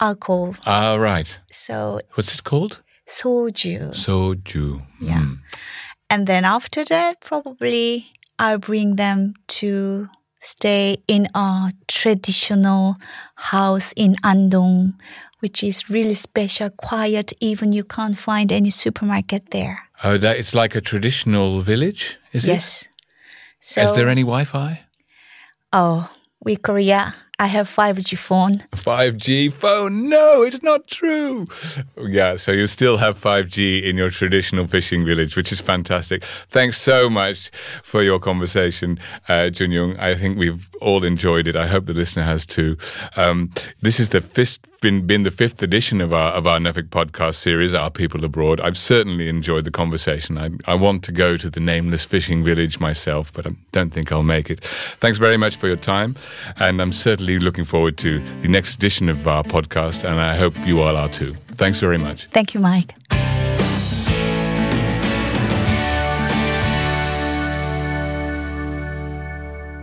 alcohol. 0.00 0.56
Ah, 0.66 0.96
right. 0.96 1.40
So 1.50 2.00
What's 2.14 2.34
it 2.34 2.42
called? 2.42 2.82
soju. 3.08 3.90
Soju. 3.94 4.82
Yeah. 5.00 5.20
Hmm. 5.20 5.34
And 6.10 6.26
then 6.26 6.44
after 6.44 6.84
that, 6.84 7.20
probably 7.20 8.06
I'll 8.40 8.58
bring 8.58 8.96
them 8.96 9.34
to 9.60 10.08
stay 10.40 10.96
in 11.06 11.26
a 11.34 11.70
traditional 11.86 12.96
house 13.36 13.92
in 13.96 14.16
Andong, 14.24 14.94
which 15.38 15.62
is 15.62 15.88
really 15.88 16.14
special, 16.14 16.70
quiet, 16.70 17.32
even 17.40 17.72
you 17.72 17.84
can't 17.84 18.18
find 18.18 18.50
any 18.50 18.70
supermarket 18.70 19.50
there. 19.50 19.78
Oh, 20.02 20.18
that 20.18 20.36
it's 20.36 20.54
like 20.54 20.74
a 20.74 20.80
traditional 20.80 21.60
village, 21.60 22.18
is 22.32 22.44
yes. 22.46 22.82
it? 22.82 22.88
Yes. 22.88 22.88
So, 23.60 23.82
Is 23.82 23.92
there 23.94 24.08
any 24.08 24.22
Wi-Fi? 24.22 24.85
Oh, 25.78 26.10
we 26.42 26.56
Korea, 26.56 27.14
I 27.38 27.48
have 27.48 27.68
5G 27.68 28.16
phone. 28.16 28.60
5G 28.72 29.52
phone? 29.52 30.08
No, 30.08 30.40
it's 30.42 30.62
not 30.62 30.86
true. 30.86 31.46
Yeah, 31.98 32.36
so 32.36 32.50
you 32.52 32.66
still 32.66 32.96
have 32.96 33.18
5G 33.20 33.82
in 33.82 33.98
your 33.98 34.08
traditional 34.08 34.66
fishing 34.66 35.04
village, 35.04 35.36
which 35.36 35.52
is 35.52 35.60
fantastic. 35.60 36.24
Thanks 36.48 36.80
so 36.80 37.10
much 37.10 37.50
for 37.82 38.02
your 38.02 38.18
conversation, 38.18 38.98
uh, 39.28 39.50
Jungyoon. 39.52 39.98
I 40.00 40.14
think 40.14 40.38
we've 40.38 40.70
all 40.80 41.04
enjoyed 41.04 41.46
it. 41.46 41.56
I 41.56 41.66
hope 41.66 41.84
the 41.84 41.92
listener 41.92 42.22
has 42.22 42.46
too. 42.46 42.78
Um, 43.18 43.50
this 43.82 44.00
is 44.00 44.08
the 44.08 44.22
fifth 44.22 44.60
been 44.80 45.06
been 45.06 45.22
the 45.22 45.30
fifth 45.30 45.62
edition 45.62 46.00
of 46.00 46.12
our 46.12 46.32
of 46.32 46.46
our 46.46 46.58
Nuffic 46.58 46.88
podcast 46.88 47.36
series, 47.36 47.74
Our 47.74 47.90
People 47.90 48.24
Abroad. 48.24 48.60
I've 48.60 48.78
certainly 48.78 49.28
enjoyed 49.28 49.64
the 49.64 49.70
conversation. 49.70 50.38
I, 50.38 50.50
I 50.66 50.74
want 50.74 51.02
to 51.04 51.12
go 51.12 51.36
to 51.36 51.50
the 51.50 51.60
nameless 51.60 52.04
fishing 52.04 52.44
village 52.44 52.80
myself, 52.80 53.32
but 53.32 53.46
I 53.46 53.50
don't 53.72 53.90
think 53.90 54.12
I'll 54.12 54.22
make 54.22 54.50
it. 54.50 54.64
Thanks 54.64 55.18
very 55.18 55.36
much 55.36 55.56
for 55.56 55.66
your 55.66 55.76
time, 55.76 56.16
and 56.58 56.80
I'm 56.80 56.92
certainly 56.92 57.38
looking 57.38 57.64
forward 57.64 57.98
to 57.98 58.20
the 58.42 58.48
next 58.48 58.74
edition 58.76 59.08
of 59.08 59.26
our 59.26 59.42
podcast, 59.42 60.04
and 60.04 60.20
I 60.20 60.36
hope 60.36 60.54
you 60.66 60.80
all 60.80 60.96
are 60.96 61.08
too. 61.08 61.34
Thanks 61.52 61.80
very 61.80 61.98
much. 61.98 62.26
Thank 62.26 62.54
you, 62.54 62.60
Mike. 62.60 62.94